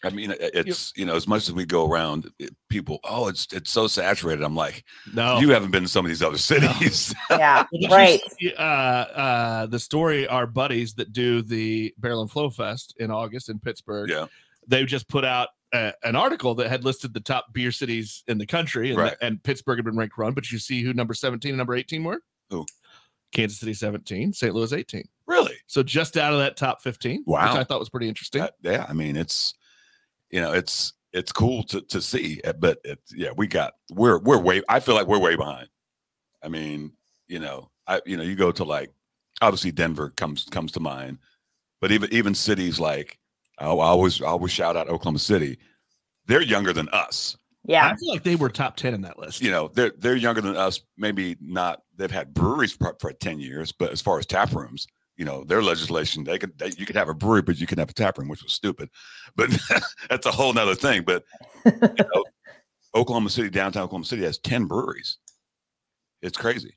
[0.04, 3.48] I mean, it's you know, as much as we go around, it, people, oh, it's
[3.52, 4.44] it's so saturated.
[4.44, 7.12] I'm like, No, you haven't been to some of these other cities.
[7.30, 8.20] Yeah, Well, did you right.
[8.38, 13.10] see, uh, uh, the story, our buddies that do the Barrel and Flow Fest in
[13.10, 14.26] August in Pittsburgh, yeah,
[14.68, 18.38] they just put out uh, an article that had listed the top beer cities in
[18.38, 19.16] the country, and, Right.
[19.20, 20.32] and Pittsburgh had been ranked one.
[20.32, 22.20] But you see who number 17 and number 18 were?
[22.50, 22.66] Who?
[23.32, 24.54] Kansas City 17, St.
[24.54, 25.04] Louis 18.
[25.26, 25.54] really.
[25.66, 27.42] So just out of that top 15, Wow.
[27.52, 28.40] which I thought was pretty interesting.
[28.40, 29.54] That- yeah, I mean, it's
[30.30, 34.18] you know, it's it's cool to to see, uh, but it's yeah, we got we're
[34.18, 34.62] we're way.
[34.68, 35.68] I feel like we're way behind.
[36.42, 36.92] I mean,
[37.28, 38.92] you know, I you know, you go to like
[39.40, 41.18] obviously Denver comes comes to mind,
[41.80, 43.18] but even even cities like
[43.58, 45.58] I I always I always shout out Oklahoma City.
[46.26, 47.36] They're younger than us.
[47.68, 47.86] Yeah.
[47.86, 49.42] I feel like they were top 10 in that list.
[49.42, 50.80] You know, they're they're younger than us.
[50.96, 51.82] Maybe not.
[51.96, 55.44] They've had breweries for, for ten years, but as far as tap rooms, you know,
[55.44, 57.92] their legislation they could they, you could have a brewery, but you can have a
[57.92, 58.88] tap room, which was stupid.
[59.36, 59.50] But
[60.08, 61.02] that's a whole nother thing.
[61.02, 61.24] But
[61.66, 62.24] you know,
[62.94, 65.18] Oklahoma City, downtown Oklahoma City has 10 breweries.
[66.22, 66.76] It's crazy.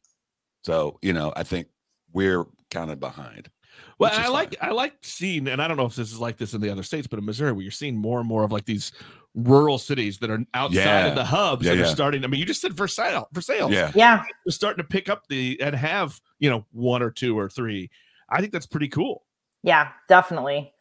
[0.64, 1.68] So, you know, I think
[2.14, 3.50] we're kind of behind.
[3.98, 4.34] Well, which is I fine.
[4.34, 6.70] like I like seeing, and I don't know if this is like this in the
[6.70, 8.92] other states, but in Missouri, where you're seeing more and more of like these
[9.36, 11.06] rural cities that are outside Yeah.
[11.08, 12.24] of the hubs Yeah, that are starting.
[12.24, 13.72] I mean, you just said Versailles, for sale.
[13.72, 13.92] Yeah.
[13.96, 14.24] Yeah.
[14.46, 17.90] They're starting to pick up the and have you know one or two or three.
[18.30, 19.24] I think that's pretty cool.
[19.64, 20.74] Yeah, definitely.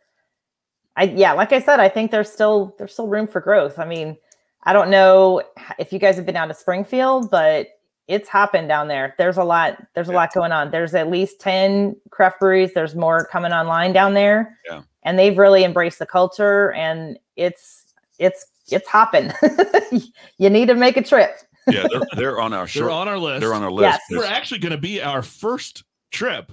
[0.96, 3.78] I yeah, like I said, I think there's still there's still room for growth.
[3.78, 4.16] I mean,
[4.64, 5.42] I don't know
[5.78, 7.68] if you guys have been down to Springfield, but
[8.08, 9.14] it's hopping down there.
[9.18, 10.18] There's a lot there's a Yeah.
[10.18, 10.72] lot going on.
[10.72, 12.74] There's at least 10 craft breweries.
[12.74, 14.58] There's more coming online down there.
[14.68, 14.82] Yeah.
[15.04, 17.79] And they've really embraced the culture and it's
[18.20, 19.32] it's it's hopping.
[20.38, 21.36] you need to make a trip.
[21.68, 21.86] Yeah.
[21.90, 23.40] They're, they're on our They're on our list.
[23.40, 23.84] they're on our list.
[23.86, 24.00] Yes.
[24.10, 26.52] They were actually going to be our first trip,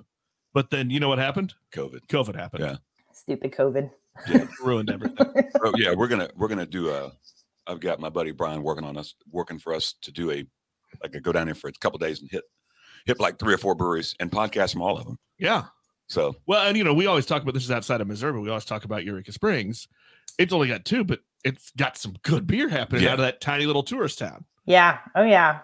[0.54, 1.54] but then you know what happened?
[1.74, 2.08] COVID.
[2.08, 2.64] COVID happened.
[2.64, 2.78] Yeah.
[3.14, 3.92] Stupid COVID.
[4.28, 5.28] Yeah, ruined everything.
[5.64, 5.94] Oh, yeah.
[5.94, 7.12] We're going to, we're going to do a,
[7.68, 10.46] I've got my buddy Brian working on us, working for us to do a,
[11.04, 12.44] like a go down there for a couple days and hit,
[13.06, 15.18] hit like three or four breweries and podcast from all of them.
[15.38, 15.66] Yeah.
[16.08, 18.42] So Well, and you know, we always talk about this is outside of Missouri, but
[18.42, 19.88] we always talk about Eureka Springs.
[20.38, 23.10] It's only got two, but it's got some good beer happening Yeah.
[23.14, 24.46] out of that tiny little tourist town.
[24.66, 25.00] Yeah.
[25.16, 25.60] Oh yeah.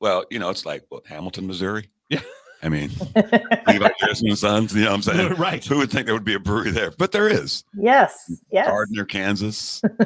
[0.00, 1.90] Well, you know, it's like what Hamilton, Missouri.
[2.08, 2.20] Yeah.
[2.62, 2.90] I mean,
[3.66, 4.74] Levi Garrison and Sons.
[4.74, 5.34] You know what I'm saying?
[5.36, 5.64] right.
[5.64, 6.90] Who would think there would be a brewery there?
[6.90, 7.64] But there is.
[7.74, 8.30] yes.
[8.50, 8.66] Yes.
[8.68, 9.80] Gardner, Kansas.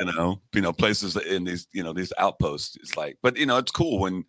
[0.00, 2.76] you know, you know, places in these, you know, these outposts.
[2.76, 4.24] It's like, but you know, it's cool when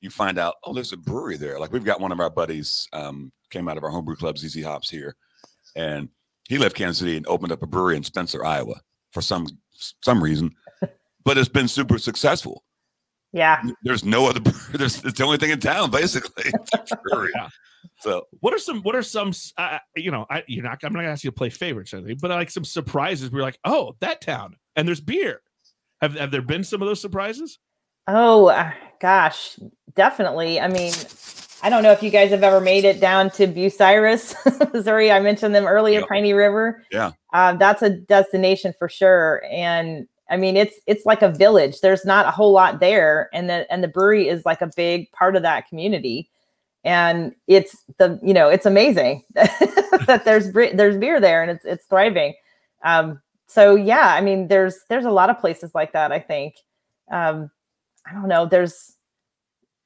[0.00, 1.58] you find out, oh, there's a brewery there.
[1.58, 4.62] Like we've got one of our buddies um, came out of our homebrew club, ZZ
[4.62, 5.16] Hops here,
[5.76, 6.08] and
[6.48, 8.80] he left Kansas City and opened up a brewery in Spencer, Iowa,
[9.12, 9.46] for some
[10.02, 10.54] some reason.
[11.24, 12.64] But it's been super successful.
[13.32, 13.62] Yeah.
[13.82, 14.40] There's no other.
[14.72, 16.50] There's it's the only thing in town, basically.
[16.72, 17.32] It's a brewery.
[17.34, 17.48] Yeah.
[18.00, 18.82] So What are some?
[18.82, 19.32] What are some?
[19.58, 20.78] Uh, you know, I you're not.
[20.82, 23.30] I'm not gonna ask you to play favorites or anything, but like some surprises.
[23.30, 25.42] We're like, oh, that town, and there's beer.
[26.00, 27.58] Have Have there been some of those surprises?
[28.06, 29.58] Oh uh, gosh,
[29.94, 30.60] definitely.
[30.60, 30.92] I mean,
[31.62, 34.34] I don't know if you guys have ever made it down to Bucyrus,
[34.72, 35.10] Missouri.
[35.10, 36.08] I mentioned them earlier, Yep.
[36.08, 36.84] Piney River.
[36.92, 37.12] Yeah.
[37.32, 39.42] um, that's a destination for sure.
[39.50, 41.80] And I mean, it's it's like a village.
[41.80, 45.10] There's not a whole lot there, and the and the brewery is like a big
[45.12, 46.30] part of that community.
[46.84, 51.86] And it's the you know it's amazing that there's there's beer there and it's it's
[51.86, 52.34] thriving.
[52.84, 56.12] Um, so yeah, I mean, there's there's a lot of places like that.
[56.12, 56.54] I think.
[57.10, 57.50] Um,
[58.06, 58.46] I don't know.
[58.46, 58.94] There's,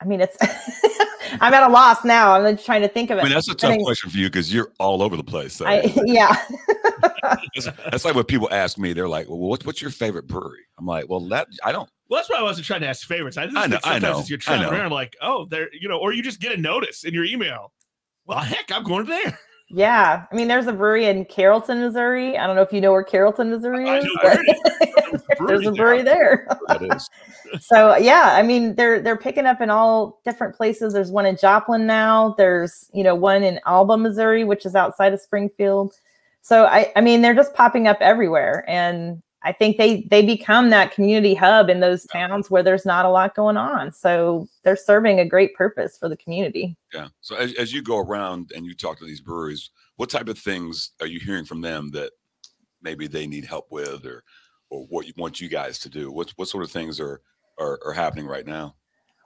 [0.00, 0.36] I mean, it's.
[1.40, 2.32] I'm at a loss now.
[2.34, 3.20] I'm just trying to think of it.
[3.22, 5.52] I mean, that's a tough think- question for you because you're all over the place.
[5.54, 6.36] So I, yeah,
[7.54, 10.60] that's, that's like when people ask me, they're like, "Well, what's what's your favorite brewery?"
[10.78, 13.36] I'm like, "Well, that I don't." Well, that's why I wasn't trying to ask favorites.
[13.38, 14.76] I just I know- think I know, as you're I traveling know.
[14.78, 17.72] around, like, oh, there, you know, or you just get a notice in your email.
[18.26, 19.38] Well, heck, I'm going there.
[19.72, 20.26] Yeah.
[20.30, 22.36] I mean, there's a brewery in Carrollton, Missouri.
[22.36, 24.04] I don't know if you know where Carrollton, Missouri is.
[24.22, 24.42] where
[25.46, 26.46] there's a brewery there.
[26.68, 27.08] That is.
[27.60, 30.92] so yeah, I mean, they're they're picking up in all different places.
[30.92, 32.34] There's one in Joplin now.
[32.36, 35.94] There's you know one in Alba, Missouri, which is outside of Springfield.
[36.42, 40.70] So I I mean, they're just popping up everywhere, and I think they they become
[40.70, 43.92] that community hub in those towns where there's not a lot going on.
[43.92, 46.76] So they're serving a great purpose for the community.
[46.92, 47.08] Yeah.
[47.20, 50.38] So as, as you go around and you talk to these breweries, what type of
[50.38, 52.12] things are you hearing from them that
[52.82, 54.22] maybe they need help with, or
[54.70, 56.10] or what you want you guys to do?
[56.10, 57.20] What what sort of things are
[57.58, 58.76] are, are happening right now?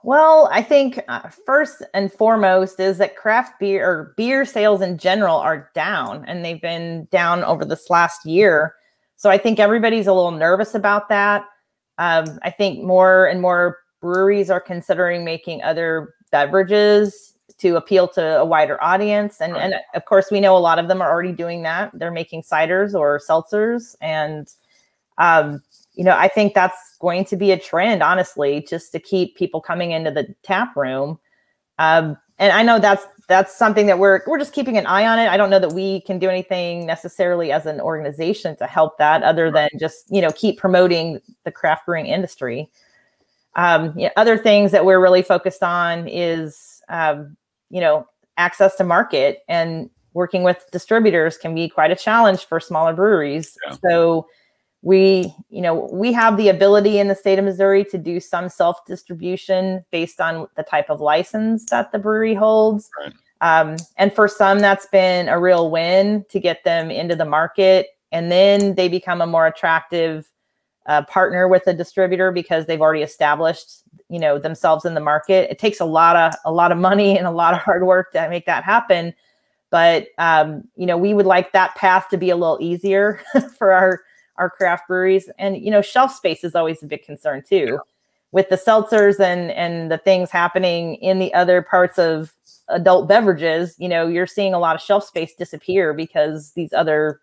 [0.03, 4.97] Well, I think uh, first and foremost is that craft beer or beer sales in
[4.97, 8.75] general are down, and they've been down over this last year.
[9.17, 11.45] So I think everybody's a little nervous about that.
[11.97, 18.37] Um, I think more and more breweries are considering making other beverages to appeal to
[18.39, 19.63] a wider audience, and Right.
[19.63, 21.89] and of course we know a lot of them are already doing that.
[21.93, 24.47] They're making ciders or seltzers, and
[25.17, 25.63] um,
[25.95, 29.59] you know, I think that's going to be a trend, honestly, just to keep people
[29.59, 31.17] coming into the tap room.
[31.79, 35.19] Um, and I know that's that's something that we're we're just keeping an eye on
[35.19, 35.27] it.
[35.27, 39.23] I don't know that we can do anything necessarily as an organization to help that,
[39.23, 42.69] other than just you know keep promoting the craft brewing industry.
[43.55, 47.35] Um, you know, other things that we're really focused on is um,
[47.69, 52.59] you know access to market and working with distributors can be quite a challenge for
[52.59, 53.57] smaller breweries.
[53.65, 53.75] Yeah.
[53.89, 54.27] So
[54.81, 58.47] we you know we have the ability in the state of missouri to do some
[58.47, 62.89] self distribution based on the type of license that the brewery holds.
[62.99, 63.13] Right.
[63.41, 67.87] um, and for some that's been a real win to get them into the market.
[68.11, 70.31] And then they become a more attractive
[70.85, 75.49] uh, partner with a distributor because they've already established you know themselves in the market.
[75.51, 78.11] It takes a lot of a lot of money and a lot of hard work
[78.13, 79.13] to make that happen.
[79.69, 83.21] But um, you know we would like that path to be a little easier
[83.57, 84.01] for our
[84.37, 85.29] our craft breweries.
[85.37, 87.67] And you know, shelf space is always a big concern too.
[87.71, 87.77] Yeah.
[88.31, 92.33] With the seltzers and and the things happening in the other parts of
[92.69, 97.21] adult beverages, you know, you're seeing a lot of shelf space disappear because these other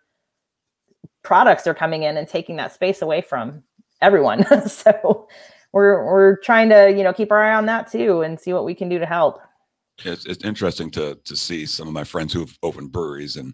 [1.23, 3.63] products are coming in and taking that space away from
[4.01, 4.45] everyone.
[4.67, 5.27] so
[5.71, 8.65] we're we're trying to, you know, keep our eye on that too and see what
[8.65, 9.41] we can do to help.
[10.03, 13.53] It's, it's interesting to to see some of my friends who've opened breweries and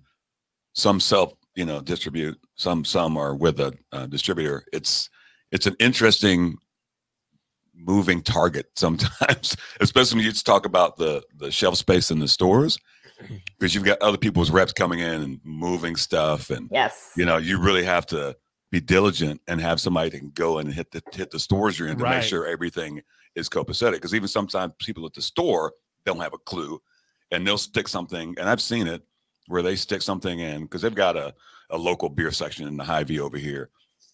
[0.73, 3.73] some self you know distribute some some are with a
[4.07, 5.09] distributor it's
[5.51, 6.57] it's an interesting
[7.73, 12.77] moving target sometimes especially when you talk about the the shelf space in the stores
[13.59, 17.37] because you've got other people's reps coming in and moving stuff and yes you know
[17.37, 18.35] you really have to
[18.71, 21.89] be diligent and have somebody that can go and hit the hit the stores you're
[21.89, 22.17] in to right.
[22.17, 23.01] make sure everything
[23.35, 25.73] is copacetic because even sometimes people at the store
[26.05, 26.81] don't have a clue
[27.31, 29.01] and they'll stick something and i've seen it
[29.47, 31.33] where they stick something in because they've got a,
[31.69, 33.69] a local beer section in the Hy-Vee over here.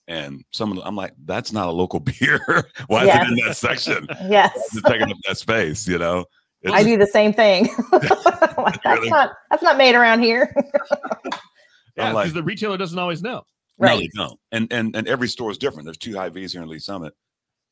[0.07, 2.39] And some of them, I'm like, that's not a local beer.
[2.87, 3.25] Why yes.
[3.25, 4.07] is it in that section?
[4.29, 4.51] yes.
[4.73, 6.25] It's taking up that space, you know?
[6.61, 7.69] It's, I do the same thing.
[7.91, 9.09] like, that's really?
[9.09, 10.51] not that's not made around here.
[10.55, 13.43] yeah, because like, the retailer doesn't always know.
[13.77, 13.91] Right.
[13.91, 14.39] No, they don't.
[14.51, 15.85] And and and every store is different.
[15.85, 17.13] There's two Hy-Vees here in Lee's Summit.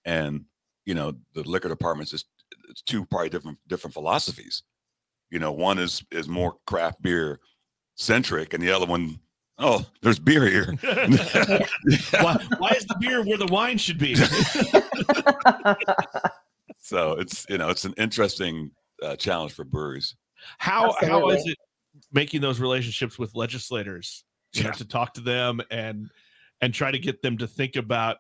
[0.06, 0.46] And
[0.86, 2.28] you know, the liquor department's just
[2.70, 4.62] it's two probably different different philosophies.
[5.32, 7.40] You know, one is is more craft beer
[7.96, 9.20] centric, and the other one,
[9.58, 10.66] oh, there's beer here.
[12.22, 14.16] why, why is the beer where the wine should be?
[16.80, 20.16] so it's you know it's an interesting uh, challenge for breweries.
[20.58, 21.10] How Absolutely.
[21.10, 21.58] how is it
[22.12, 24.24] making those relationships with legislators?
[24.54, 24.68] You yeah.
[24.68, 26.10] know, to talk to them and
[26.62, 28.18] and try to get them to think about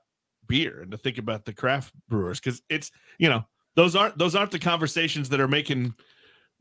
[0.48, 4.36] beer and to think about the craft brewers because it's you know those aren't those
[4.36, 5.94] aren't the conversations that are making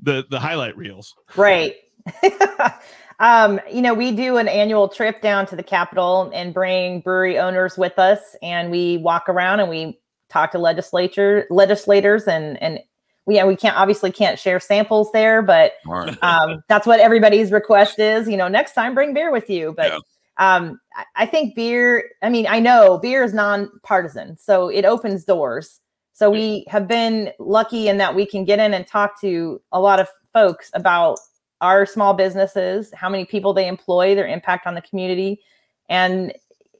[0.01, 1.77] the the highlight reels right
[3.21, 7.39] um, you know, we do an annual trip down to the Capitol and bring brewery
[7.39, 12.81] owners with us, and we walk around and we talk to legislature legislators and and
[13.27, 15.75] we yeah, we can't obviously can't share samples there, but
[16.23, 18.29] um, that's what everybody's request is.
[18.29, 19.73] You know, next time bring beer with you.
[19.77, 20.57] But yeah.
[20.57, 22.11] um, I, I think beer.
[22.23, 25.81] I mean, I know beer is nonpartisan, so it opens doors.
[26.15, 29.81] So we have been lucky in that we can get in and talk to a
[29.81, 31.19] lot of folks about
[31.61, 35.41] our small businesses, how many people they employ, their impact on the community.
[35.89, 36.33] And,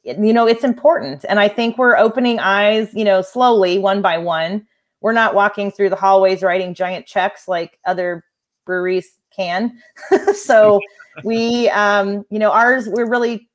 [0.05, 1.25] you know, it's important.
[1.29, 4.67] And I think we're opening eyes, you know, slowly, one by one.
[5.01, 8.25] We're not walking through the hallways writing giant checks like other
[8.65, 9.77] breweries can.
[10.33, 10.81] so
[11.25, 13.49] we, um, you know, ours, we're really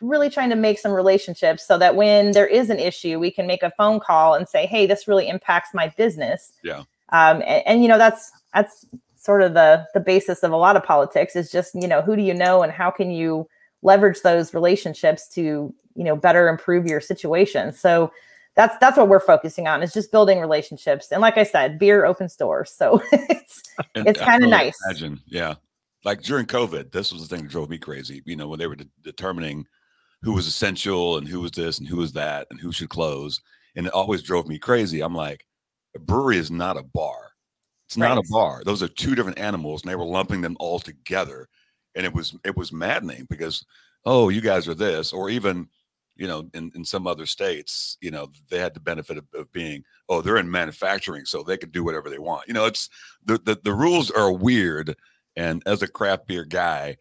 [0.00, 3.46] really trying to make some relationships so that when there is an issue, we can
[3.46, 6.84] make a phone call and say, "Hey, this really impacts my business." Yeah.
[7.12, 10.76] Um, and, and, you know, that's that's sort of the the basis of a lot
[10.76, 13.48] of politics is just you know who do you know and how can you
[13.82, 17.72] leverage those relationships to you know better improve your situation?
[17.72, 18.12] So
[18.56, 21.12] that's that's what we're focusing on is just building relationships.
[21.12, 22.70] And like i said beer opens doors.
[22.70, 23.62] So it's
[23.94, 24.78] and it's kind of nice.
[24.86, 25.54] imagine yeah.
[26.02, 28.66] Like during covid this was the thing that drove me crazy you know when they
[28.66, 29.66] were de- determining
[30.22, 33.40] who was essential and who was this and who was that and who should close
[33.76, 35.44] and it always drove me crazy i'm like
[35.94, 37.30] a brewery is not a bar
[37.90, 38.08] it's right.
[38.08, 38.62] not a bar.
[38.64, 41.48] Those are two different animals, and they were lumping them all together,
[41.96, 43.64] and it was it was maddening because
[44.04, 45.68] oh, you guys are this, or even
[46.14, 49.50] you know in, in some other states, you know they had the benefit of, of
[49.50, 52.46] being oh they're in manufacturing, so they could do whatever they want.
[52.46, 52.88] You know, it's
[53.24, 54.94] the the, the rules are weird,
[55.34, 56.96] and as a craft beer guy,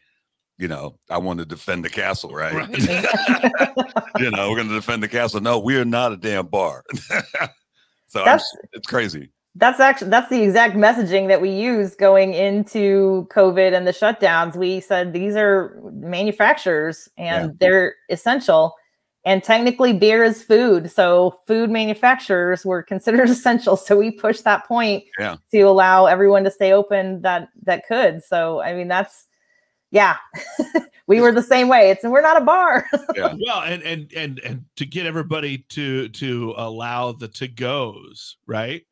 [0.59, 2.53] you know, I want to defend the castle, right?
[2.53, 2.69] right.
[4.19, 5.41] you know, we're going to defend the castle.
[5.41, 6.83] No, we are not a damn bar.
[8.07, 8.23] so
[8.73, 13.87] it's crazy that's actually that's the exact messaging that we use going into covid and
[13.87, 17.55] the shutdowns we said these are manufacturers and yeah.
[17.59, 18.75] they're essential
[19.25, 24.65] and technically beer is food so food manufacturers were considered essential so we pushed that
[24.67, 25.37] point Yeah.
[25.51, 29.25] to allow everyone to stay open that that could so i mean that's
[29.91, 30.17] yeah
[31.07, 32.85] we were the same way it's and we're not a bar
[33.15, 33.33] yeah.
[33.45, 38.85] well and and and and to get everybody to to allow the to goes right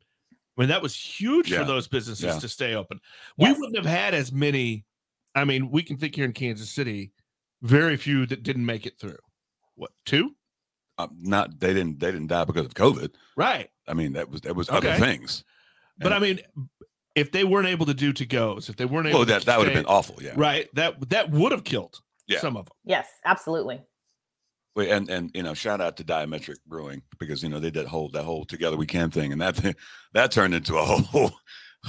[0.56, 1.58] i mean that was huge Yeah.
[1.60, 2.38] for those businesses Yeah.
[2.38, 3.00] to stay open
[3.36, 3.54] Yes.
[3.54, 4.84] we wouldn't have had as many
[5.34, 7.12] i mean we can think here in kansas city
[7.62, 9.18] very few that didn't make it through
[9.76, 10.34] what two
[10.98, 13.10] Um, not they didn't they didn't die because of COVID.
[13.36, 15.44] right I mean, that was that was other things.
[15.98, 16.40] but And- i mean
[17.18, 19.44] if they weren't able to do to goes if they weren't able Well, to that
[19.44, 20.16] that would have been awful.
[20.20, 20.32] Yeah.
[20.36, 22.40] right that that would have killed Yeah.
[22.40, 23.80] some of them yes absolutely
[24.76, 27.86] Wait, and and you know, shout out to Diametric Brewing because you know they did
[27.86, 29.74] whole that whole Together We Can thing, and that thing,
[30.12, 31.32] that turned into a whole.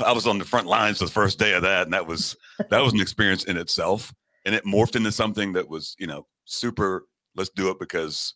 [0.04, 2.36] I was on the front lines the first day of that, and that was
[2.70, 4.12] that was an experience in itself,
[4.44, 7.06] and it morphed into something that was you know super.
[7.36, 8.34] Let's do it because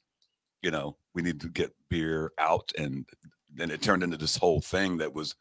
[0.62, 3.08] you know we need to get beer out, and
[3.52, 5.36] then it turned into this whole thing that was.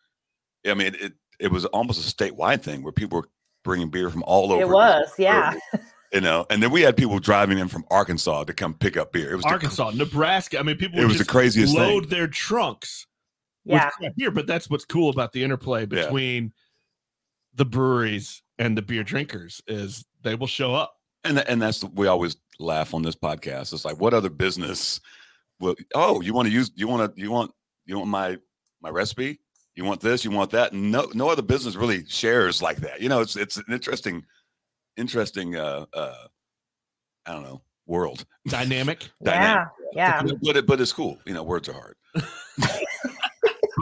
[0.67, 1.13] I mean, it
[1.43, 3.29] it was almost a statewide thing where people were
[3.65, 4.63] bringing beer from all over.
[4.63, 5.55] it was yeah
[6.15, 9.13] You know, and then we had people driving in from Arkansas to come pick up
[9.13, 9.33] beer.
[9.33, 11.83] It was the arkansas nebraska i mean people it would was the just craziest thing.
[11.83, 13.07] load their trunks
[13.65, 14.31] yeah with beer.
[14.31, 15.87] But that's what's cool about the interplay Yeah.
[16.05, 16.53] between
[17.55, 20.95] the breweries and the beer drinkers is they will show up.
[21.25, 23.73] And and that's we always laugh on this podcast.
[23.73, 25.01] It's like, what other business
[25.61, 25.77] will?
[25.95, 26.71] Oh, you want to use?
[26.75, 27.23] You want to?
[27.23, 27.53] You want?
[27.87, 28.37] You want my
[28.81, 29.39] my recipe?
[29.75, 30.25] You want this?
[30.25, 30.73] You want that?
[30.73, 33.01] No, no other business really shares like that.
[33.01, 34.25] You know, it's it's an interesting,
[34.97, 35.57] interesting.
[35.57, 36.27] uh uh
[37.27, 38.25] I don't know world.
[38.49, 39.09] Dynamic.
[39.23, 39.69] Dynamic.
[39.95, 41.19] yeah yeah But it, but it's cool.
[41.27, 41.97] You know, words are hard.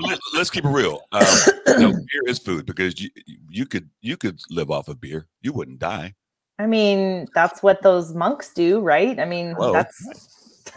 [0.03, 1.01] Let, us keep it real.
[1.13, 1.27] Um,
[1.67, 3.11] you know, beer is food because you
[3.51, 5.27] you could you could live off of beer.
[5.43, 6.15] You wouldn't die.
[6.59, 9.19] I mean, that's what those monks do, right?
[9.19, 9.73] I mean, Whoa.
[9.73, 10.73] that's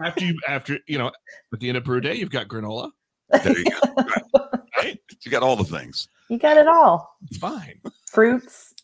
[0.00, 1.10] After you after you know
[1.52, 2.90] at the end of brew day, you've got granola.
[3.32, 3.94] There you go.
[3.96, 4.22] Right.
[4.78, 4.98] Right?
[5.22, 6.08] You got all the things.
[6.28, 7.16] you got it all.
[7.28, 7.78] It's fine.
[8.10, 8.74] Fruits,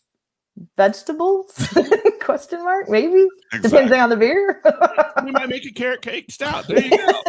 [0.77, 1.51] vegetables?
[2.21, 2.89] Question mark?
[2.89, 3.71] Maybe Exactly.
[3.71, 4.63] depending on the beer.
[5.25, 6.69] We might make a carrot cake stout.
[6.69, 7.23] There you go.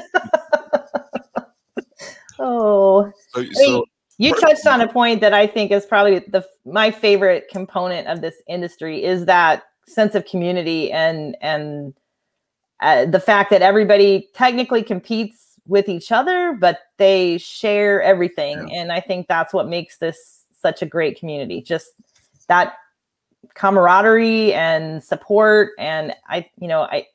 [2.39, 3.85] oh, So, so
[4.17, 8.21] you touched on a point that I think is probably the my favorite component of
[8.21, 11.93] this industry is that sense of community and and
[12.81, 18.91] uh, the fact that everybody technically competes with each other, but they share everything, and
[18.91, 21.61] I think that's what makes this such a great community.
[21.61, 21.91] Just
[22.47, 22.73] that
[23.53, 27.07] camaraderie and support, and I, you know, I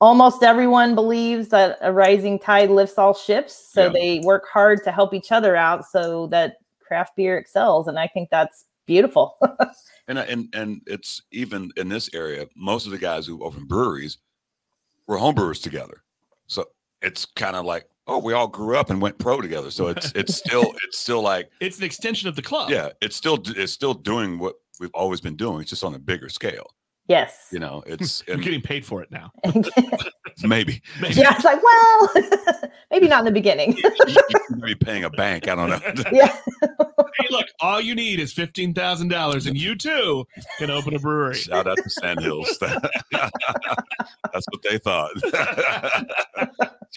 [0.00, 3.88] almost everyone believes that a rising tide lifts all ships so Yeah.
[3.90, 8.08] they work hard to help each other out so that craft beer excels and i
[8.08, 9.36] think that's beautiful
[10.08, 14.18] and and and it's even in this area, most of the guys who open breweries
[15.06, 16.02] were homebrewers together.
[16.46, 16.66] So
[17.02, 19.70] it's kind of like, oh, we all grew up and went pro together.
[19.70, 22.70] So it's it's still it's still like, It's an extension of the club.
[22.70, 25.60] yeah, it's still it's still doing what we've always been doing.
[25.60, 26.74] It's just on a bigger scale.
[27.12, 29.30] Yes You know, it's You're and getting paid for it now.
[30.42, 31.14] maybe Maybe.
[31.20, 32.10] yeah it's like well
[32.90, 33.90] maybe not in the beginning you
[34.64, 35.48] could paying a bank.
[35.48, 35.80] I don't know.
[36.12, 36.34] yeah
[37.18, 40.24] Hey, look, all you need is fifteen thousand dollars, and you too
[40.58, 41.34] can open a brewery.
[41.34, 42.58] Shout out to Sandhills.
[42.58, 45.10] That's what they thought.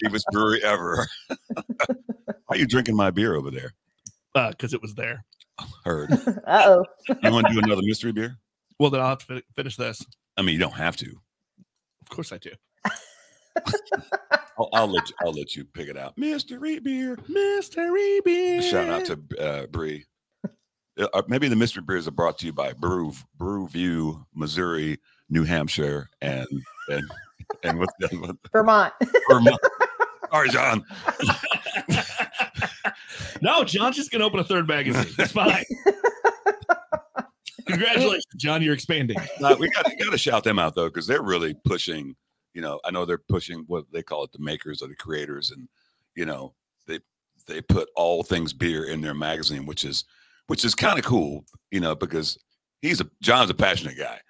[0.02, 1.06] Cheapest brewery ever.
[1.28, 3.74] Why are you drinking my beer over there?
[4.34, 5.24] Because Uh, it was there.
[5.84, 6.12] Heard.
[6.46, 6.84] uh-oh
[7.22, 8.38] You want to do another mystery beer?
[8.78, 10.04] Well, then I'll have to fin- finish this.
[10.36, 11.06] I mean, you don't have to.
[11.06, 12.50] Of course I do.
[14.58, 16.16] I'll, I'll let you, I'll let you pick it out.
[16.16, 17.18] Mystery beer.
[17.28, 18.62] Mystery beer.
[18.62, 20.04] Shout out to uh, Bree.
[20.98, 24.98] Uh, uh, maybe the mystery beers are brought to you by Brew Brew View, Missouri,
[25.28, 26.46] New Hampshire, and
[26.88, 27.04] and
[27.62, 28.94] and with, with vermont
[29.28, 29.60] Vermont.
[30.30, 30.84] Sorry, John.
[33.40, 35.14] no, John's just gonna open a third magazine.
[35.18, 35.64] It's fine.
[37.66, 38.62] Congratulations, John.
[38.62, 39.16] You're expanding.
[39.42, 42.16] Uh, we got got to shout them out though because they're really pushing.
[42.54, 45.50] You know, I know they're pushing what they call it the makers or the creators,
[45.50, 45.68] and
[46.14, 46.54] you know
[46.86, 47.00] they
[47.46, 50.04] they put all things beer in their magazine, which is
[50.46, 51.44] which is kind of cool.
[51.70, 52.38] You know, because
[52.80, 54.20] he's a John's a passionate guy.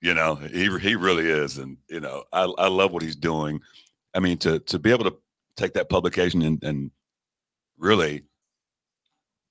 [0.00, 3.60] You know, he he really is, and you know, I I love what he's doing.
[4.14, 5.16] I mean, to to be able to
[5.56, 6.90] take that publication and and
[7.78, 8.24] really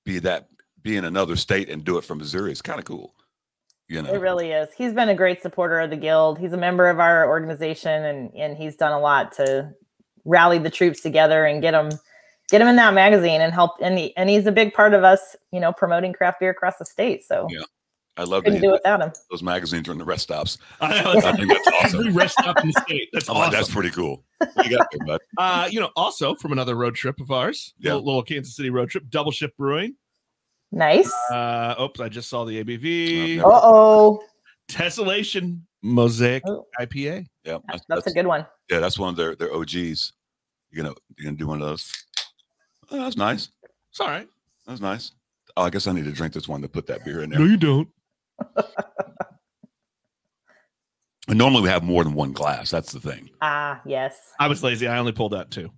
[0.04, 0.48] be that
[0.82, 3.14] be in another state and do it from Missouri is kind of cool.
[3.88, 4.68] You know, It really is.
[4.76, 6.38] He's been a great supporter of the guild.
[6.38, 9.72] He's a member of our organization, and and he's done a lot to
[10.24, 11.90] rally the troops together and get them
[12.50, 13.72] get him in that magazine and help.
[13.80, 16.76] And he, and he's a big part of us, you know, promoting craft beer across
[16.78, 17.24] the state.
[17.24, 17.60] So Yeah.
[18.16, 19.12] I love Couldn't do the, without him.
[19.30, 20.58] those magazines during the rest stops.
[20.80, 22.00] I know, I think that's awesome.
[22.00, 23.08] Every rest stop in the state.
[23.12, 23.52] That's I'm like, awesome.
[23.60, 24.24] that's pretty cool.
[24.64, 25.20] You got there, bud?
[25.36, 27.92] Uh, you know, also from another road trip of ours, Yeah.
[27.94, 29.94] little, little Kansas City road trip, Double Shift Brewing.
[30.70, 31.12] Nice.
[31.30, 33.40] Uh, oops, I just saw the ABV.
[33.42, 34.22] Oh, Uh oh.
[34.70, 36.66] Tessellation Mosaic Oh.
[36.80, 37.26] IPA.
[37.44, 38.46] Yeah, that's, That's a good one.
[38.70, 40.12] yeah, that's one of their their OGs.
[40.70, 41.90] You gonna you gonna do one of those?
[42.90, 43.48] Oh, that's nice.
[43.90, 44.28] It's all right.
[44.66, 45.12] That's nice.
[45.56, 47.38] Oh, I guess I need to drink this one to put that beer in there.
[47.38, 47.88] No, you don't.
[51.28, 52.70] And normally we have more than one glass.
[52.70, 53.28] That's the thing.
[53.42, 54.18] Ah, yes.
[54.40, 54.86] I was lazy.
[54.88, 55.70] I only pulled out two.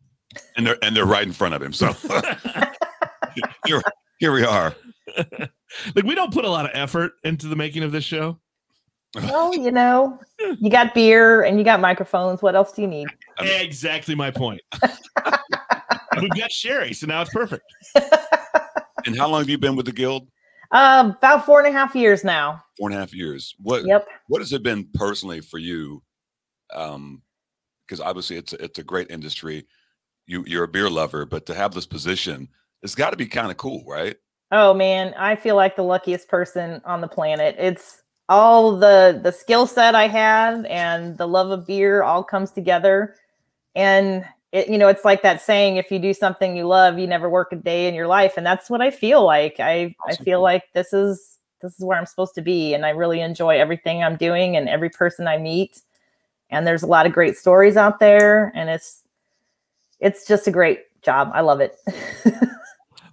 [0.57, 1.73] And they're and they're right in front of him.
[1.73, 1.93] So
[3.67, 3.83] here,
[4.21, 4.75] here we are.
[5.19, 8.39] like we don't put a lot of effort into the making of this show.
[9.17, 10.21] Well, you know,
[10.61, 12.43] you got beer and you got microphones.
[12.43, 13.09] What else do you need?
[13.39, 14.61] I mean- exactly my point.
[16.21, 17.63] We've got Sherry, so now it's perfect.
[19.07, 20.29] And how long have you been with the guild?
[20.71, 22.63] Uh, about four and a half years now.
[22.79, 23.55] Four and a half years.
[23.59, 24.07] What Yep.
[24.29, 26.03] what has it been personally for you?
[26.75, 27.23] Um,
[27.87, 29.67] because obviously it's a, it's a great industry.
[30.27, 32.49] You you're a beer lover, but to have this position,
[32.83, 34.17] it's got to be kind of cool, right?
[34.53, 37.55] Oh man, I feel like the luckiest person on the planet.
[37.59, 42.51] It's all the the skill set I have and the love of beer all comes
[42.51, 43.15] together.
[43.75, 47.07] And it, you know, it's like that saying, if you do something you love, you
[47.07, 48.35] never work a day in your life.
[48.37, 49.61] And that's what I feel like.
[49.61, 52.75] I, I feel like this is this is where I'm supposed to be.
[52.75, 55.83] And I really enjoy everything I'm doing and every person I meet.
[56.51, 58.51] And there's a lot of great stories out there.
[58.57, 59.03] And it's
[60.01, 61.31] it's just a great job.
[61.35, 61.77] I love it.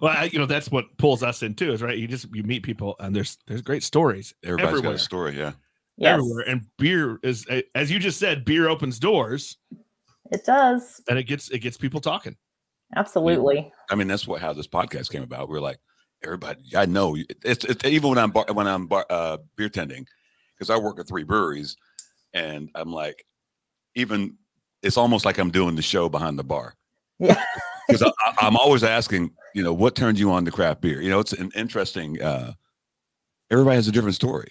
[0.00, 1.98] Well, I, you know that's what pulls us in too, is right.
[1.98, 5.52] You just you meet people and there's there's great stories Everybody's got a story, yeah.
[5.96, 9.56] yes, everywhere, and beer is as you just said, beer opens doors
[10.30, 11.00] it does.
[11.08, 12.36] and it gets it gets people talking.
[12.96, 13.70] Absolutely.
[13.90, 15.48] I mean, that's what how this podcast came about.
[15.48, 15.78] We're like,
[16.24, 20.06] everybody, I know it's, it's even when I'm bar, when I'm bar, uh, beer tending,
[20.54, 21.76] because I work at three breweries,
[22.32, 23.24] and I'm like,
[23.94, 24.36] even
[24.82, 26.74] it's almost like I'm doing the show behind the bar.
[27.18, 27.42] Yeah.
[27.88, 31.00] because I'm always asking, you know, what turned you on to craft beer?
[31.00, 32.20] You know, it's an interesting.
[32.22, 32.52] uh
[33.50, 34.48] Everybody has a different story.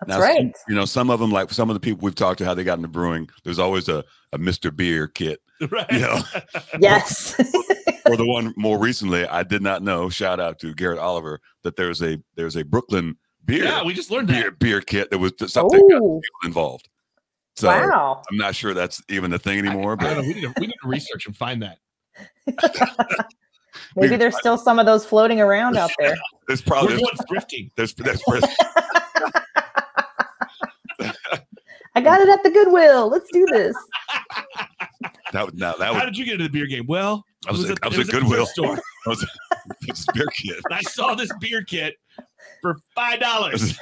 [0.00, 0.38] That's Now, right.
[0.38, 2.54] some- you know, some of them, like some of the people we've talked to, how
[2.54, 3.28] they got into brewing.
[3.44, 4.74] There's always a a Mr.
[4.74, 5.40] Beer kit,
[5.70, 5.90] Right.
[5.92, 6.20] you know.
[6.80, 7.34] Yes.
[8.06, 10.08] or the one more recently, I did not know.
[10.08, 14.10] Shout out to Garrett Oliver that there's a there's a Brooklyn beer yeah, we just
[14.10, 14.40] learned that.
[14.42, 16.88] beer, beer kit that was something got people involved.
[17.56, 18.22] So wow.
[18.30, 20.52] I'm not sure that's even a thing anymore, I don't but know, we, need to,
[20.60, 21.78] we need to research and find that.
[23.96, 26.16] Maybe there's still some of those floating around out there.
[26.48, 27.70] there's We're probably going thrifting.
[27.76, 28.44] there's, there's, there's
[31.96, 33.08] I got it at the Goodwill.
[33.08, 33.76] Let's do this.
[35.32, 36.86] that now that How was did you get into the beer game?
[36.86, 38.46] Well, I was it at- I was at Goodwill.
[38.46, 38.76] thrift store.
[38.76, 39.26] that was
[39.86, 40.56] this beer kit.
[40.70, 41.94] I saw this beer kit
[42.62, 43.76] for five dollars.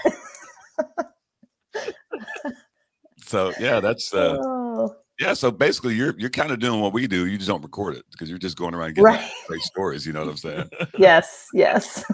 [3.26, 5.34] So yeah, that's uh oh, yeah.
[5.34, 7.26] So basically, you're you're kind of doing what we do.
[7.26, 9.30] You just don't record it because you're just going around getting right.
[9.46, 10.06] great stories.
[10.06, 10.70] You know what I'm saying?
[10.98, 11.46] Yes.
[11.54, 12.04] Yes.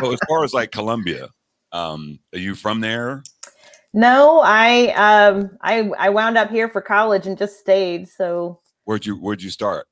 [0.00, 1.28] so as far as like Columbia,
[1.72, 3.22] um, are you from there?
[3.92, 8.08] no, I um I I wound up here for college and just stayed.
[8.08, 9.86] So Where'd you Where'd you start?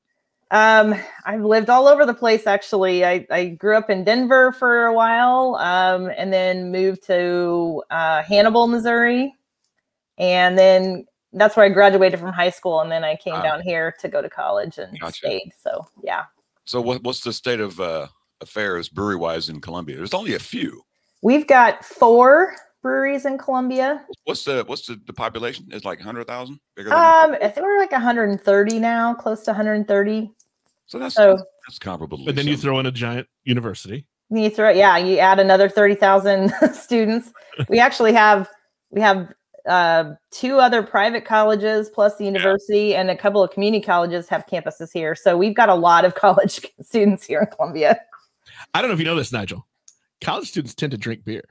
[0.51, 0.93] um
[1.25, 3.03] I've lived all over the place actually.
[3.03, 8.21] I, I grew up in Denver for a while, um, and then moved to uh,
[8.21, 9.33] Hannibal, Missouri.
[10.19, 11.05] And then
[11.35, 13.41] that's where I graduated from high school, and then I came Ah.
[13.43, 15.17] down here to go to college and Gotcha.
[15.17, 15.51] stayed.
[15.61, 16.23] So yeah.
[16.65, 18.07] So what What's the state of uh,
[18.41, 19.97] affairs brewery wise in Columbia?
[19.97, 20.81] There's only a few.
[21.21, 24.03] We've got four breweries in Columbia.
[24.25, 25.67] What's the What's the, the population?
[25.71, 26.59] It's like hundred thousand.
[26.75, 26.97] Bigger than?
[26.99, 30.31] Um, I think we're like 130 now, close to 130.
[30.87, 32.19] so that's So that's comparable.
[32.25, 34.05] But then you throw in a giant university.
[34.29, 37.31] you throw, yeah, you add another 30,000 students.
[37.69, 38.47] We actually have
[38.91, 39.31] we have
[39.67, 44.45] uh, two other private colleges plus the university, and a couple of community colleges have
[44.47, 45.15] campuses here.
[45.15, 47.99] So we've got a lot of college students here in Columbia.
[48.73, 49.65] I don't know if you know this, Nigel.
[50.21, 51.43] College students tend to drink beer.